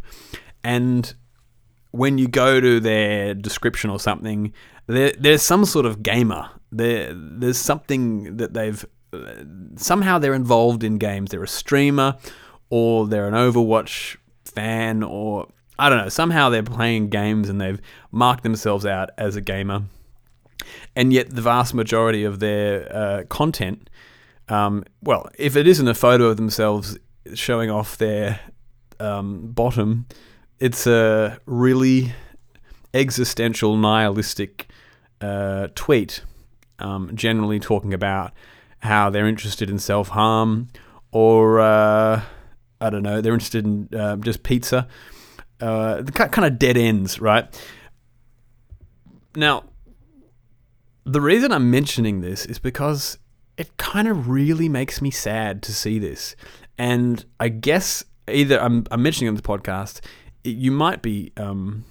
And 0.65 1.13
when 1.91 2.19
you 2.19 2.29
go 2.29 2.61
to 2.61 2.81
their 2.81 3.35
description 3.35 3.91
or 3.91 3.99
something, 3.99 4.53
there, 4.90 5.12
there's 5.18 5.42
some 5.42 5.64
sort 5.64 5.87
of 5.87 6.03
gamer. 6.03 6.50
There, 6.72 7.12
there's 7.14 7.59
something 7.59 8.37
that 8.37 8.55
they've 8.55 8.85
somehow 9.76 10.18
they're 10.18 10.35
involved 10.35 10.85
in 10.85 10.98
games. 10.98 11.31
They're 11.31 11.42
a 11.42 11.48
streamer, 11.48 12.16
or 12.68 13.07
they're 13.07 13.26
an 13.26 13.35
Overwatch 13.35 14.16
fan, 14.44 15.03
or 15.03 15.48
I 15.79 15.88
don't 15.88 15.98
know. 15.98 16.09
Somehow 16.09 16.50
they're 16.50 16.62
playing 16.62 17.09
games 17.09 17.48
and 17.48 17.61
they've 17.61 17.81
marked 18.12 18.42
themselves 18.42 18.87
out 18.87 19.11
as 19.18 19.37
a 19.37 19.40
gamer. 19.40 19.83
And 20.94 21.12
yet, 21.12 21.31
the 21.31 21.42
vast 21.42 21.74
majority 21.74 22.24
of 22.24 22.38
their 22.38 22.94
uh, 22.94 23.24
content, 23.24 23.88
um, 24.48 24.85
well, 25.03 25.31
if 25.38 25.57
it 25.57 25.66
isn't 25.66 25.88
a 25.88 25.94
photo 25.94 26.26
of 26.26 26.37
themselves 26.37 26.98
showing 27.35 27.70
off 27.70 27.96
their 27.96 28.40
um, 28.98 29.53
bottom, 29.53 30.07
it's 30.59 30.87
a 30.87 31.40
really 31.46 32.12
existential, 32.92 33.76
nihilistic 33.76 34.69
uh, 35.20 35.68
tweet, 35.74 36.22
um, 36.78 37.11
generally 37.14 37.61
talking 37.61 37.94
about 37.94 38.33
how 38.80 39.11
they're 39.11 39.28
interested 39.28 39.68
in 39.70 39.78
self 39.78 40.09
harm 40.09 40.68
or, 41.12 41.61
uh, 41.61 42.22
I 42.80 42.90
don't 42.90 43.02
know, 43.02 43.20
they're 43.20 43.35
interested 43.35 43.64
in 43.64 43.88
uh, 43.94 44.16
just 44.16 44.42
pizza. 44.42 44.88
Uh, 45.61 46.00
the 46.00 46.12
kind 46.12 46.46
of 46.46 46.59
dead 46.59 46.76
ends, 46.76 47.20
right? 47.20 47.46
Now, 49.37 49.64
the 51.04 51.20
reason 51.20 51.52
I'm 51.52 51.70
mentioning 51.70 52.20
this 52.20 52.46
is 52.46 52.59
because 52.59 53.18
it 53.56 53.76
kind 53.76 54.09
of 54.09 54.28
really 54.28 54.68
makes 54.68 55.02
me 55.02 55.11
sad 55.11 55.62
to 55.64 55.74
see 55.74 55.98
this. 55.98 56.35
And 56.78 57.24
I 57.38 57.48
guess 57.48 58.04
either 58.26 58.61
I'm, 58.61 58.87
I'm 58.90 59.02
mentioning 59.02 59.28
on 59.28 59.35
the 59.35 59.42
podcast, 59.42 60.00
you 60.44 60.70
might 60.70 61.02
be 61.02 61.33
um, 61.37 61.85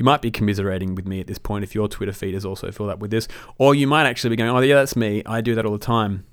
you 0.00 0.04
might 0.04 0.22
be 0.22 0.30
commiserating 0.30 0.94
with 0.94 1.06
me 1.06 1.20
at 1.20 1.26
this 1.26 1.38
point 1.38 1.62
if 1.62 1.74
your 1.74 1.86
Twitter 1.86 2.14
feed 2.14 2.34
is 2.34 2.46
also 2.46 2.72
filled 2.72 2.88
up 2.88 3.00
with 3.00 3.10
this, 3.10 3.28
or 3.58 3.74
you 3.74 3.86
might 3.86 4.06
actually 4.06 4.30
be 4.30 4.36
going, 4.36 4.48
"Oh 4.48 4.58
yeah, 4.60 4.76
that's 4.76 4.96
me. 4.96 5.22
I 5.26 5.42
do 5.42 5.54
that 5.54 5.66
all 5.66 5.72
the 5.72 5.78
time." 5.78 6.24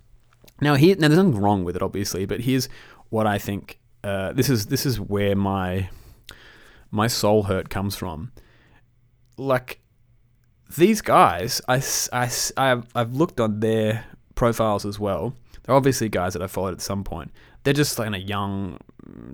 Now 0.62 0.76
here, 0.76 0.96
now 0.96 1.10
there's 1.10 1.22
nothing 1.22 1.42
wrong 1.42 1.66
with 1.66 1.76
it, 1.76 1.82
obviously, 1.82 2.26
but 2.26 2.40
here's 2.40 2.70
what 3.10 3.28
I 3.28 3.38
think. 3.38 3.80
Uh, 4.06 4.32
this 4.32 4.50
is 4.50 4.68
this 4.68 4.86
is 4.86 5.02
where 5.02 5.36
my 5.36 5.90
my 6.92 7.08
soul 7.08 7.44
hurt 7.44 7.70
comes 7.70 7.98
from. 7.98 8.32
Like 9.36 9.82
these 10.78 11.02
guys, 11.02 11.62
I, 11.68 11.84
I, 12.14 12.32
I've, 12.56 12.88
I've 12.96 13.14
looked 13.14 13.42
on 13.42 13.60
their 13.60 14.06
profiles 14.36 14.86
as 14.86 14.98
well. 14.98 15.36
They're 15.64 15.76
obviously 15.76 16.08
guys 16.08 16.32
that 16.34 16.42
I 16.42 16.48
followed 16.48 16.74
at 16.74 16.82
some 16.82 17.04
point. 17.04 17.32
They're 17.64 17.74
just 17.74 18.00
like 18.00 18.06
kind 18.06 18.16
of 18.16 18.22
young 18.30 18.80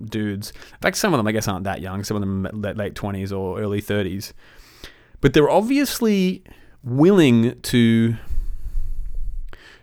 dudes. 0.04 0.50
In 0.50 0.78
fact, 0.80 0.96
some 0.96 1.14
of 1.14 1.18
them 1.18 1.26
I 1.26 1.32
guess 1.32 1.48
aren't 1.48 1.64
that 1.64 1.80
young. 1.80 2.04
Some 2.04 2.16
of 2.16 2.20
them 2.20 2.48
late 2.76 2.94
twenties 2.94 3.32
or 3.32 3.60
early 3.60 3.80
thirties. 3.80 4.34
But 5.20 5.32
they're 5.32 5.50
obviously 5.50 6.42
willing 6.82 7.60
to 7.62 8.16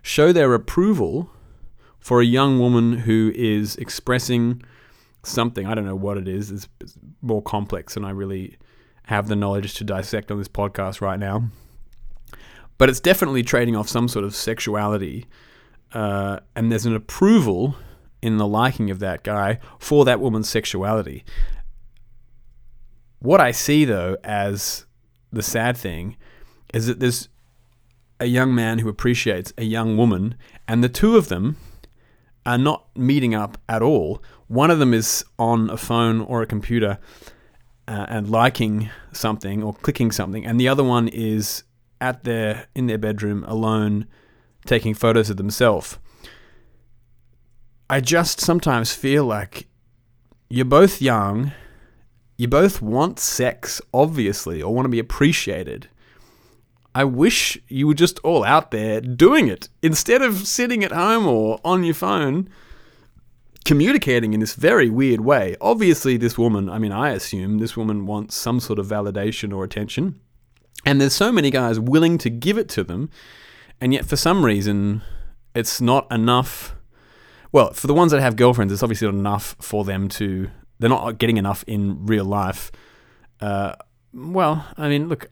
show 0.02 0.32
their 0.32 0.54
approval 0.54 1.30
for 2.00 2.22
a 2.22 2.26
young 2.26 2.60
woman 2.60 3.00
who 3.00 3.32
is 3.36 3.76
expressing 3.78 4.62
something. 5.24 5.68
I 5.68 5.76
don't 5.76 5.86
know 5.86 5.96
what 5.96 6.18
it 6.18 6.28
is. 6.28 6.52
It's, 6.52 6.68
it's 6.80 6.96
more 7.22 7.42
complex 7.42 7.94
than 7.94 8.06
I 8.06 8.12
really 8.12 8.58
have 9.04 9.28
the 9.28 9.36
knowledge 9.36 9.74
to 9.76 9.84
dissect 9.84 10.32
on 10.32 10.38
this 10.38 10.48
podcast 10.48 11.02
right 11.02 11.20
now. 11.20 11.50
But 12.78 12.90
it's 12.90 13.00
definitely 13.00 13.44
trading 13.44 13.76
off 13.76 13.88
some 13.88 14.08
sort 14.08 14.26
of 14.26 14.36
sexuality. 14.36 15.28
Uh, 15.94 16.40
and 16.56 16.72
there's 16.72 16.86
an 16.86 16.96
approval 16.96 17.76
in 18.22 18.38
the 18.38 18.48
liking 18.48 18.90
of 18.90 19.00
that 19.00 19.24
guy 19.24 19.60
for 19.80 20.06
that 20.06 20.20
woman's 20.20 20.50
sexuality. 20.50 21.24
What 23.20 23.40
I 23.40 23.52
see, 23.52 23.86
though, 23.86 24.18
as 24.24 24.86
the 25.32 25.44
sad 25.44 25.78
thing 25.78 26.18
is 26.74 26.88
that 26.88 27.00
there's 27.00 27.30
a 28.20 28.26
young 28.26 28.54
man 28.54 28.80
who 28.80 28.90
appreciates 28.90 29.54
a 29.58 29.64
young 29.64 29.98
woman, 29.98 30.36
and 30.68 30.84
the 30.84 30.90
two 30.90 31.18
of 31.18 31.28
them 31.30 31.58
are 32.46 32.58
not 32.58 32.86
meeting 32.96 33.36
up 33.36 33.58
at 33.68 33.82
all. 33.82 34.22
One 34.48 34.72
of 34.72 34.80
them 34.80 34.94
is 34.94 35.24
on 35.38 35.70
a 35.70 35.78
phone 35.78 36.22
or 36.22 36.42
a 36.42 36.48
computer 36.48 37.00
uh, 37.88 38.06
and 38.10 38.30
liking 38.30 38.90
something 39.12 39.64
or 39.64 39.74
clicking 39.74 40.12
something, 40.12 40.46
and 40.46 40.60
the 40.60 40.68
other 40.68 40.84
one 40.84 41.08
is 41.08 41.64
at 42.00 42.24
their 42.24 42.68
in 42.76 42.88
their 42.88 42.98
bedroom 42.98 43.44
alone, 43.48 44.08
taking 44.66 44.94
photos 44.94 45.30
of 45.30 45.38
themselves. 45.38 45.98
I 47.92 48.00
just 48.00 48.42
sometimes 48.42 48.94
feel 48.94 49.26
like 49.26 49.68
you're 50.50 50.66
both 50.66 51.02
young 51.02 51.52
you 52.42 52.48
both 52.48 52.82
want 52.82 53.20
sex, 53.20 53.80
obviously, 53.94 54.64
or 54.64 54.74
want 54.74 54.86
to 54.86 54.90
be 54.90 54.98
appreciated. 54.98 55.88
I 56.96 57.04
wish 57.04 57.56
you 57.68 57.86
were 57.86 57.94
just 57.94 58.18
all 58.24 58.44
out 58.44 58.72
there 58.72 59.00
doing 59.00 59.48
it 59.48 59.70
instead 59.84 60.24
of 60.24 60.48
sitting 60.48 60.84
at 60.84 60.92
home 60.92 61.28
or 61.28 61.60
on 61.64 61.84
your 61.84 61.94
phone 61.94 62.50
communicating 63.64 64.34
in 64.34 64.40
this 64.40 64.56
very 64.56 64.90
weird 64.90 65.22
way. 65.22 65.56
Obviously, 65.62 66.18
this 66.18 66.36
woman, 66.36 66.68
I 66.68 66.80
mean, 66.80 66.92
I 66.92 67.12
assume 67.12 67.60
this 67.60 67.78
woman 67.78 68.08
wants 68.08 68.34
some 68.34 68.60
sort 68.60 68.80
of 68.80 68.88
validation 68.88 69.56
or 69.56 69.64
attention. 69.64 70.20
And 70.84 71.00
there's 71.00 71.14
so 71.14 71.32
many 71.32 71.52
guys 71.52 71.80
willing 71.80 72.18
to 72.18 72.32
give 72.32 72.58
it 72.58 72.70
to 72.70 72.84
them, 72.84 73.12
and 73.80 73.94
yet 73.94 74.08
for 74.08 74.16
some 74.16 74.44
reason, 74.44 75.04
it's 75.54 75.80
not 75.80 76.12
enough. 76.12 76.76
Well, 77.52 77.74
for 77.74 77.88
the 77.88 77.94
ones 77.94 78.12
that 78.12 78.22
have 78.22 78.36
girlfriends, 78.36 78.72
it's 78.72 78.84
obviously 78.84 79.08
not 79.08 79.16
enough 79.16 79.56
for 79.60 79.84
them 79.84 80.08
to. 80.10 80.50
They're 80.80 80.90
not 80.90 81.18
getting 81.18 81.38
enough 81.38 81.64
in 81.68 82.06
real 82.06 82.26
life. 82.26 82.72
Uh, 83.40 83.76
well, 84.14 84.66
I 84.78 84.90
mean, 84.90 85.10
look, 85.10 85.30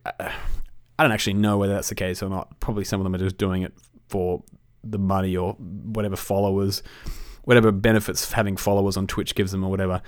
I 0.99 1.03
don't 1.03 1.11
actually 1.11 1.33
know 1.35 1.57
whether 1.57 1.73
that's 1.73 1.89
the 1.89 1.95
case 1.95 2.21
or 2.21 2.29
not. 2.29 2.59
Probably 2.59 2.83
some 2.83 2.99
of 2.99 3.03
them 3.03 3.15
are 3.15 3.19
just 3.19 3.37
doing 3.37 3.61
it 3.61 3.73
for 4.09 4.43
the 4.83 4.99
money 4.99 5.35
or 5.35 5.53
whatever 5.53 6.15
followers, 6.15 6.83
whatever 7.43 7.71
benefits 7.71 8.31
having 8.31 8.57
followers 8.57 8.97
on 8.97 9.07
Twitch 9.07 9.33
gives 9.33 9.51
them 9.51 9.63
or 9.63 9.69
whatever. 9.69 10.01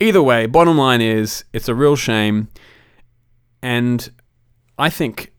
Either 0.00 0.22
way, 0.22 0.46
bottom 0.46 0.78
line 0.78 1.00
is 1.00 1.44
it's 1.52 1.68
a 1.68 1.74
real 1.74 1.96
shame. 1.96 2.48
And 3.62 4.10
I 4.78 4.90
think 4.90 5.32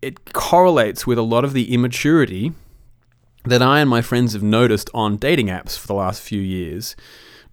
it 0.00 0.32
correlates 0.32 1.06
with 1.06 1.18
a 1.18 1.22
lot 1.22 1.44
of 1.44 1.52
the 1.52 1.72
immaturity 1.72 2.52
that 3.44 3.62
I 3.62 3.80
and 3.80 3.90
my 3.90 4.02
friends 4.02 4.32
have 4.34 4.42
noticed 4.42 4.90
on 4.94 5.16
dating 5.16 5.48
apps 5.48 5.78
for 5.78 5.86
the 5.86 5.94
last 5.94 6.22
few 6.22 6.40
years. 6.40 6.94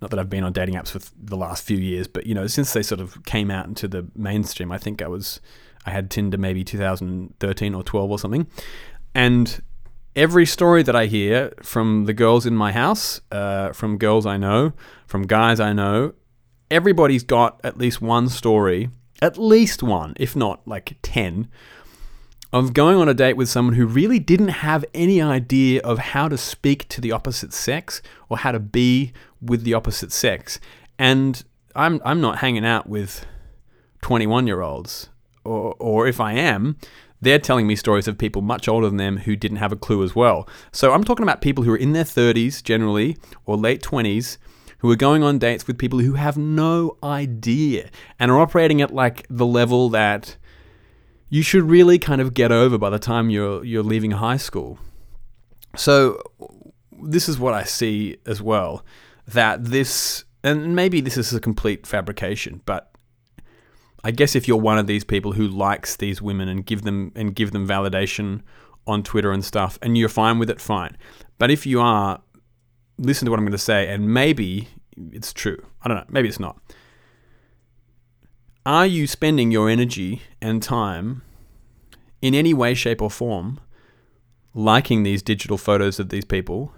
Not 0.02 0.12
that 0.12 0.20
I've 0.20 0.30
been 0.30 0.44
on 0.44 0.54
dating 0.54 0.76
apps 0.76 0.90
for 0.90 1.00
the 1.22 1.36
last 1.36 1.64
few 1.64 1.78
years, 1.78 2.08
but 2.08 2.26
you 2.26 2.34
know, 2.34 2.48
since 2.48 2.74
they 2.74 2.84
sort 2.84 3.02
of 3.02 3.24
came 3.26 3.52
out 3.52 3.66
into 3.66 3.88
the 3.88 4.08
mainstream, 4.16 4.72
I 4.72 4.78
think 4.78 5.02
I 5.02 5.08
was 5.08 5.42
I 5.86 5.92
had 5.92 6.10
Tinder 6.10 6.38
maybe 6.38 6.64
2013 6.64 7.74
or 7.74 7.84
12 7.84 8.12
or 8.12 8.20
something. 8.20 8.48
And 9.16 9.62
every 10.16 10.46
story 10.46 10.84
that 10.84 10.96
I 10.96 11.06
hear 11.06 11.54
from 11.64 12.06
the 12.06 12.14
girls 12.14 12.46
in 12.46 12.56
my 12.56 12.72
house, 12.72 13.22
uh, 13.32 13.74
from 13.74 13.98
girls 13.98 14.26
I 14.26 14.38
know, 14.38 14.74
from 15.08 15.24
guys 15.24 15.60
I 15.60 15.74
know, 15.74 16.14
everybody's 16.70 17.24
got 17.24 17.60
at 17.64 17.78
least 17.78 18.02
one 18.02 18.30
story, 18.30 18.90
at 19.22 19.38
least 19.38 19.82
one, 19.84 20.14
if 20.18 20.36
not 20.36 20.68
like 20.68 20.98
10, 21.02 21.50
of 22.52 22.74
going 22.74 22.98
on 22.98 23.08
a 23.08 23.14
date 23.14 23.38
with 23.38 23.50
someone 23.50 23.76
who 23.76 23.86
really 23.86 24.20
didn't 24.20 24.48
have 24.50 24.84
any 24.94 25.22
idea 25.22 25.82
of 25.82 26.00
how 26.00 26.28
to 26.28 26.38
speak 26.38 26.88
to 26.90 27.00
the 27.00 27.12
opposite 27.12 27.54
sex 27.54 28.02
or 28.28 28.40
how 28.40 28.52
to 28.52 28.60
be 28.60 29.14
with 29.42 29.64
the 29.64 29.74
opposite 29.74 30.12
sex. 30.12 30.60
And 30.98 31.44
I'm, 31.76 32.02
I'm 32.04 32.22
not 32.22 32.40
hanging 32.40 32.66
out 32.66 32.90
with 32.90 33.26
21 34.02 34.48
year 34.48 34.62
olds, 34.62 35.10
or, 35.44 35.76
or 35.80 36.08
if 36.08 36.20
I 36.20 36.34
am, 36.34 36.78
they're 37.22 37.40
telling 37.40 37.68
me 37.68 37.76
stories 37.76 38.08
of 38.08 38.18
people 38.18 38.42
much 38.42 38.68
older 38.68 38.88
than 38.88 38.98
them 38.98 39.18
who 39.18 39.36
didn't 39.36 39.58
have 39.58 39.72
a 39.72 39.78
clue 39.78 40.04
as 40.04 40.16
well. 40.16 40.48
So 40.72 40.94
I'm 40.94 41.04
talking 41.04 41.24
about 41.24 41.42
people 41.42 41.64
who 41.64 41.74
are 41.74 41.78
in 41.78 41.94
their 41.94 42.04
30s 42.04 42.64
generally 42.64 43.18
or 43.46 43.58
late 43.58 43.84
20s 43.84 44.38
who 44.80 44.90
are 44.90 44.96
going 44.96 45.24
on 45.24 45.38
dates 45.38 45.68
with 45.68 45.78
people 45.78 46.00
who 46.00 46.14
have 46.14 46.38
no 46.38 46.98
idea 47.04 47.90
and 48.18 48.32
are 48.32 48.40
operating 48.40 48.82
at 48.82 48.94
like 48.94 49.28
the 49.30 49.46
level 49.46 49.90
that 49.90 50.38
you 51.30 51.42
should 51.42 51.64
really 51.64 52.00
kind 52.00 52.22
of 52.22 52.34
get 52.34 52.52
over 52.52 52.78
by 52.78 52.90
the 52.90 53.00
time 53.00 53.30
you're 53.30 53.64
you're 53.64 53.84
leaving 53.84 54.12
high 54.12 54.38
school. 54.38 54.80
So 55.76 56.22
this 57.02 57.30
is 57.30 57.40
what 57.40 57.54
I 57.54 57.64
see 57.64 58.18
as 58.26 58.42
well 58.42 58.84
that 59.28 59.66
this 59.66 60.26
and 60.44 60.76
maybe 60.76 61.02
this 61.02 61.18
is 61.18 61.34
a 61.34 61.40
complete 61.40 61.86
fabrication, 61.86 62.62
but 62.66 62.92
I 64.04 64.12
guess 64.12 64.36
if 64.36 64.48
you're 64.48 64.58
one 64.58 64.78
of 64.78 64.88
these 64.88 65.04
people 65.04 65.34
who 65.34 65.48
likes 65.48 65.98
these 65.98 66.22
women 66.22 66.48
and 66.48 66.66
give 66.66 66.84
them 66.84 67.12
and 67.16 67.36
give 67.36 67.52
them 67.52 67.68
validation 67.68 68.42
on 68.88 69.04
Twitter 69.04 69.32
and 69.32 69.44
stuff, 69.44 69.78
and 69.82 69.98
you're 69.98 70.10
fine 70.10 70.40
with 70.40 70.50
it, 70.50 70.60
fine. 70.60 70.98
But 71.38 71.52
if 71.52 71.66
you 71.66 71.82
are, 71.82 72.22
listen 72.98 73.26
to 73.26 73.32
what 73.32 73.40
I'm 73.40 73.46
going 73.46 73.52
to 73.52 73.58
say, 73.58 73.88
and 73.90 74.14
maybe 74.14 74.70
it's 75.12 75.34
true. 75.34 75.64
I 75.84 75.88
don't 75.88 75.98
know. 75.98 76.06
Maybe 76.10 76.28
it's 76.28 76.40
not. 76.40 76.60
Are 78.66 78.86
you 78.86 79.08
spending 79.08 79.52
your 79.52 79.70
energy 79.70 80.22
and 80.42 80.62
time 80.62 81.22
in 82.22 82.36
any 82.36 82.54
way, 82.54 82.74
shape, 82.74 83.02
or 83.02 83.10
form 83.10 83.60
liking 84.54 85.04
these 85.04 85.22
digital 85.22 85.58
photos 85.58 86.00
of 86.00 86.10
these 86.10 86.26
people 86.26 86.74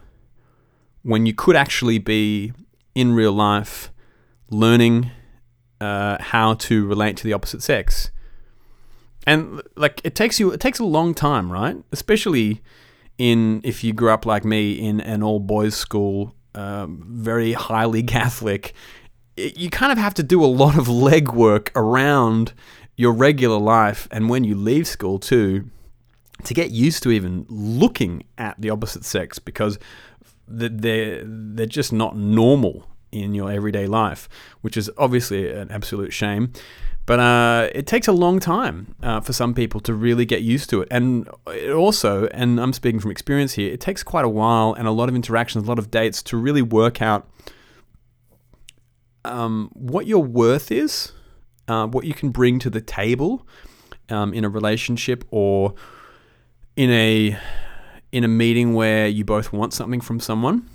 when 1.03 1.25
you 1.25 1.33
could 1.33 1.55
actually 1.55 1.97
be 1.97 2.53
in 2.93 3.13
real 3.13 3.31
life 3.31 3.91
learning 4.49 5.09
uh, 5.79 6.17
how 6.21 6.53
to 6.53 6.85
relate 6.85 7.17
to 7.17 7.23
the 7.23 7.33
opposite 7.33 7.63
sex? 7.63 8.11
And 9.25 9.61
like 9.75 10.01
it 10.03 10.15
takes 10.15 10.39
you, 10.39 10.51
it 10.51 10.59
takes 10.59 10.79
a 10.79 10.85
long 10.85 11.13
time, 11.13 11.51
right? 11.51 11.77
Especially 11.91 12.61
in 13.17 13.61
if 13.63 13.83
you 13.83 13.93
grew 13.93 14.09
up 14.09 14.25
like 14.25 14.45
me 14.45 14.73
in 14.73 15.01
an 15.01 15.23
all 15.23 15.39
boys 15.39 15.75
school, 15.75 16.35
um, 16.55 17.03
very 17.07 17.53
highly 17.53 18.03
Catholic, 18.17 18.73
it, 19.37 19.57
you 19.57 19.69
kind 19.69 19.91
of 19.91 19.97
have 19.97 20.13
to 20.15 20.23
do 20.23 20.43
a 20.43 20.47
lot 20.47 20.77
of 20.77 20.87
legwork 20.87 21.69
around 21.75 22.53
your 22.95 23.13
regular 23.13 23.57
life 23.57 24.07
and 24.11 24.29
when 24.29 24.43
you 24.43 24.55
leave 24.55 24.85
school 24.85 25.17
too 25.17 25.69
to 26.43 26.53
get 26.53 26.71
used 26.71 27.03
to 27.03 27.11
even 27.11 27.45
looking 27.49 28.23
at 28.37 28.59
the 28.59 28.69
opposite 28.69 29.05
sex 29.05 29.39
because 29.39 29.77
they're 30.47 31.23
they're 31.23 31.65
just 31.65 31.93
not 31.93 32.17
normal 32.17 32.87
in 33.11 33.35
your 33.35 33.51
everyday 33.51 33.87
life, 33.87 34.29
which 34.61 34.77
is 34.77 34.89
obviously 34.97 35.51
an 35.51 35.69
absolute 35.71 36.13
shame. 36.13 36.51
But 37.05 37.19
uh, 37.19 37.69
it 37.73 37.87
takes 37.87 38.07
a 38.07 38.11
long 38.11 38.39
time 38.39 38.95
uh, 39.01 39.19
for 39.21 39.33
some 39.33 39.53
people 39.53 39.81
to 39.81 39.93
really 39.93 40.23
get 40.23 40.43
used 40.43 40.69
to 40.69 40.81
it. 40.81 40.87
And 40.91 41.27
it 41.47 41.71
also, 41.71 42.27
and 42.27 42.59
I'm 42.59 42.73
speaking 42.73 42.99
from 42.99 43.11
experience 43.11 43.53
here, 43.53 43.73
it 43.73 43.81
takes 43.81 44.03
quite 44.03 44.23
a 44.23 44.29
while 44.29 44.73
and 44.73 44.87
a 44.87 44.91
lot 44.91 45.09
of 45.09 45.15
interactions, 45.15 45.65
a 45.65 45.67
lot 45.67 45.79
of 45.79 45.89
dates 45.89 46.21
to 46.23 46.37
really 46.37 46.61
work 46.61 47.01
out 47.01 47.27
um, 49.25 49.69
what 49.73 50.07
your 50.07 50.23
worth 50.23 50.71
is, 50.71 51.13
uh, 51.67 51.87
what 51.87 52.05
you 52.05 52.13
can 52.13 52.29
bring 52.29 52.59
to 52.59 52.69
the 52.69 52.81
table 52.81 53.47
um, 54.09 54.33
in 54.33 54.43
a 54.43 54.49
relationship 54.49 55.23
or 55.31 55.73
in 56.75 56.89
a 56.91 57.37
in 58.11 58.23
a 58.23 58.27
meeting 58.27 58.73
where 58.73 59.07
you 59.07 59.23
both 59.23 59.53
want 59.53 59.73
something 59.73 60.01
from 60.01 60.19
someone, 60.19 60.69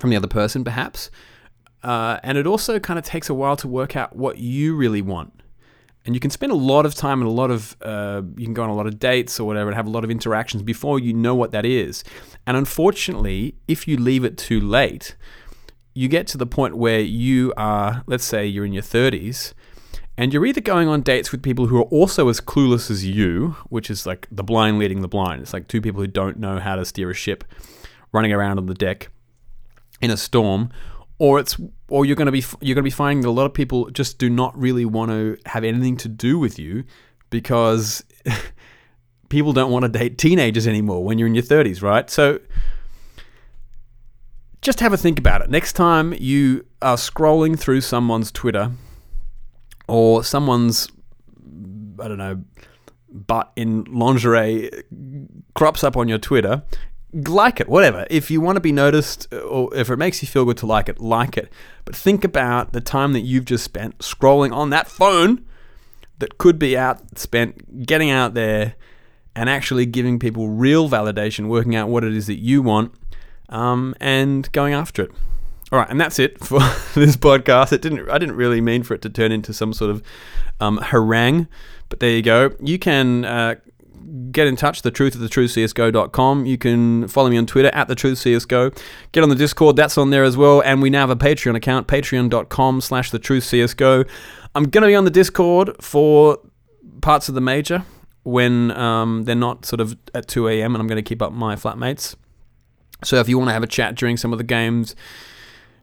from 0.00 0.10
the 0.10 0.16
other 0.16 0.28
person, 0.28 0.64
perhaps. 0.64 1.10
Uh, 1.82 2.18
and 2.24 2.36
it 2.36 2.46
also 2.46 2.80
kind 2.80 2.98
of 2.98 3.04
takes 3.04 3.30
a 3.30 3.34
while 3.34 3.56
to 3.56 3.68
work 3.68 3.94
out 3.94 4.16
what 4.16 4.38
you 4.38 4.74
really 4.74 5.00
want. 5.02 5.32
And 6.04 6.14
you 6.14 6.20
can 6.20 6.30
spend 6.30 6.50
a 6.50 6.56
lot 6.56 6.86
of 6.86 6.94
time 6.94 7.20
and 7.20 7.28
a 7.28 7.32
lot 7.32 7.50
of, 7.50 7.76
uh, 7.82 8.22
you 8.36 8.44
can 8.44 8.54
go 8.54 8.62
on 8.62 8.70
a 8.70 8.74
lot 8.74 8.86
of 8.86 8.98
dates 8.98 9.38
or 9.38 9.46
whatever 9.46 9.70
and 9.70 9.76
have 9.76 9.86
a 9.86 9.90
lot 9.90 10.02
of 10.02 10.10
interactions 10.10 10.62
before 10.62 10.98
you 10.98 11.12
know 11.12 11.34
what 11.34 11.52
that 11.52 11.64
is. 11.64 12.02
And 12.46 12.56
unfortunately, 12.56 13.54
if 13.68 13.86
you 13.86 13.96
leave 13.96 14.24
it 14.24 14.36
too 14.36 14.60
late, 14.60 15.16
you 15.96 16.08
get 16.08 16.26
to 16.26 16.36
the 16.36 16.46
point 16.46 16.76
where 16.76 17.00
you 17.00 17.54
are, 17.56 18.04
let's 18.06 18.22
say 18.22 18.46
you're 18.46 18.66
in 18.66 18.74
your 18.74 18.82
30s, 18.82 19.54
and 20.18 20.30
you're 20.30 20.44
either 20.44 20.60
going 20.60 20.88
on 20.88 21.00
dates 21.00 21.32
with 21.32 21.42
people 21.42 21.68
who 21.68 21.78
are 21.78 21.84
also 21.84 22.28
as 22.28 22.38
clueless 22.38 22.90
as 22.90 23.06
you, 23.06 23.56
which 23.70 23.88
is 23.88 24.04
like 24.04 24.28
the 24.30 24.44
blind 24.44 24.78
leading 24.78 25.00
the 25.00 25.08
blind. 25.08 25.40
It's 25.40 25.54
like 25.54 25.68
two 25.68 25.80
people 25.80 26.02
who 26.02 26.06
don't 26.06 26.38
know 26.38 26.58
how 26.58 26.76
to 26.76 26.84
steer 26.84 27.10
a 27.10 27.14
ship 27.14 27.44
running 28.12 28.30
around 28.30 28.58
on 28.58 28.66
the 28.66 28.74
deck 28.74 29.08
in 30.02 30.10
a 30.10 30.18
storm, 30.18 30.68
or 31.18 31.40
it's 31.40 31.56
or 31.88 32.04
you're 32.04 32.14
going 32.14 32.26
to 32.26 32.32
be 32.32 32.44
you're 32.60 32.74
going 32.74 32.82
to 32.82 32.82
be 32.82 32.90
finding 32.90 33.22
that 33.22 33.28
a 33.28 33.30
lot 33.30 33.46
of 33.46 33.54
people 33.54 33.88
just 33.88 34.18
do 34.18 34.28
not 34.28 34.58
really 34.58 34.84
want 34.84 35.10
to 35.10 35.38
have 35.46 35.64
anything 35.64 35.96
to 35.96 36.08
do 36.08 36.38
with 36.38 36.58
you 36.58 36.84
because 37.30 38.04
people 39.30 39.54
don't 39.54 39.70
want 39.70 39.84
to 39.84 39.88
date 39.88 40.18
teenagers 40.18 40.66
anymore 40.66 41.02
when 41.02 41.16
you're 41.16 41.28
in 41.28 41.34
your 41.34 41.42
30s, 41.42 41.80
right? 41.80 42.10
So 42.10 42.38
just 44.66 44.80
have 44.80 44.92
a 44.92 44.96
think 44.96 45.16
about 45.16 45.42
it. 45.42 45.48
Next 45.48 45.74
time 45.74 46.12
you 46.18 46.66
are 46.82 46.96
scrolling 46.96 47.56
through 47.56 47.82
someone's 47.82 48.32
Twitter 48.32 48.72
or 49.86 50.24
someone's 50.24 50.88
I 52.00 52.08
don't 52.08 52.18
know 52.18 52.42
butt 53.08 53.52
in 53.54 53.84
lingerie 53.84 54.70
crops 55.54 55.84
up 55.84 55.96
on 55.96 56.08
your 56.08 56.18
Twitter, 56.18 56.64
like 57.14 57.60
it, 57.60 57.68
whatever. 57.68 58.08
If 58.10 58.28
you 58.28 58.40
want 58.40 58.56
to 58.56 58.60
be 58.60 58.72
noticed 58.72 59.32
uh, 59.32 59.38
or 59.38 59.72
if 59.74 59.88
it 59.88 59.98
makes 59.98 60.20
you 60.20 60.26
feel 60.26 60.44
good 60.44 60.56
to 60.58 60.66
like 60.66 60.88
it, 60.88 61.00
like 61.00 61.36
it. 61.36 61.50
But 61.84 61.94
think 61.94 62.24
about 62.24 62.72
the 62.72 62.80
time 62.80 63.12
that 63.12 63.20
you've 63.20 63.44
just 63.44 63.62
spent 63.62 63.98
scrolling 63.98 64.52
on 64.52 64.70
that 64.70 64.88
phone 64.88 65.46
that 66.18 66.38
could 66.38 66.58
be 66.58 66.76
out 66.76 67.16
spent 67.16 67.86
getting 67.86 68.10
out 68.10 68.34
there 68.34 68.74
and 69.36 69.48
actually 69.48 69.86
giving 69.86 70.18
people 70.18 70.48
real 70.48 70.88
validation, 70.88 71.46
working 71.46 71.76
out 71.76 71.88
what 71.88 72.02
it 72.02 72.14
is 72.14 72.26
that 72.26 72.40
you 72.40 72.62
want, 72.62 72.92
um, 73.48 73.94
and 74.00 74.50
going 74.52 74.74
after 74.74 75.02
it. 75.02 75.10
All 75.72 75.78
right, 75.78 75.90
and 75.90 76.00
that's 76.00 76.18
it 76.18 76.42
for 76.44 76.58
this 76.94 77.16
podcast. 77.16 77.72
It 77.72 77.82
didn't. 77.82 78.08
I 78.08 78.18
didn't 78.18 78.36
really 78.36 78.60
mean 78.60 78.82
for 78.82 78.94
it 78.94 79.02
to 79.02 79.10
turn 79.10 79.32
into 79.32 79.52
some 79.52 79.72
sort 79.72 79.90
of 79.90 80.02
um, 80.60 80.78
harangue, 80.78 81.48
but 81.88 82.00
there 82.00 82.10
you 82.10 82.22
go. 82.22 82.50
You 82.60 82.78
can 82.78 83.24
uh, 83.24 83.56
get 84.30 84.46
in 84.46 84.56
touch, 84.56 84.82
the 84.82 84.90
truth 84.90 85.14
of 85.14 85.20
the 85.20 85.28
truth 85.28 85.52
CSGO.com. 85.52 86.46
You 86.46 86.58
can 86.58 87.08
follow 87.08 87.28
me 87.30 87.36
on 87.36 87.46
Twitter 87.46 87.70
at 87.74 87.88
the 87.88 87.94
truth 87.94 88.18
CSGO. 88.18 88.76
Get 89.12 89.22
on 89.22 89.28
the 89.28 89.34
Discord, 89.34 89.76
that's 89.76 89.98
on 89.98 90.10
there 90.10 90.24
as 90.24 90.36
well. 90.36 90.62
And 90.62 90.80
we 90.80 90.90
now 90.90 91.00
have 91.00 91.10
a 91.10 91.16
Patreon 91.16 91.56
account, 91.56 91.88
patreon.com 91.88 92.80
slash 92.80 93.10
the 93.10 93.18
truth 93.18 93.44
CSGO. 93.44 94.08
I'm 94.54 94.64
going 94.64 94.82
to 94.82 94.88
be 94.88 94.94
on 94.94 95.04
the 95.04 95.10
Discord 95.10 95.76
for 95.80 96.38
parts 97.02 97.28
of 97.28 97.34
the 97.34 97.40
major 97.40 97.84
when 98.22 98.70
um, 98.72 99.24
they're 99.24 99.34
not 99.34 99.64
sort 99.64 99.80
of 99.80 99.96
at 100.14 100.26
2 100.28 100.48
a.m. 100.48 100.74
and 100.74 100.82
I'm 100.82 100.88
going 100.88 101.02
to 101.02 101.08
keep 101.08 101.22
up 101.22 101.32
my 101.32 101.56
flatmates. 101.56 102.16
So 103.04 103.16
if 103.16 103.28
you 103.28 103.38
want 103.38 103.48
to 103.48 103.52
have 103.52 103.62
a 103.62 103.68
chat 103.68 103.94
during 103.94 104.16
some 104.16 104.32
of 104.32 104.38
the 104.38 104.44
games, 104.44 104.96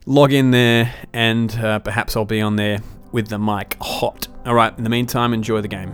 log 0.05 0.34
in 0.34 0.51
there 0.51 0.93
and 1.14 1.53
uh, 1.55 1.80
perhaps 1.80 2.16
I'll 2.18 2.26
be 2.26 2.41
on 2.41 2.55
there 2.55 2.80
with 3.11 3.28
the 3.28 3.39
mic 3.39 3.78
hot. 3.80 4.28
All 4.45 4.55
right, 4.55 4.76
in 4.78 4.84
the 4.84 4.89
meantime, 4.89 5.34
enjoy 5.34 5.61
the 5.61 5.68
game. 5.68 5.93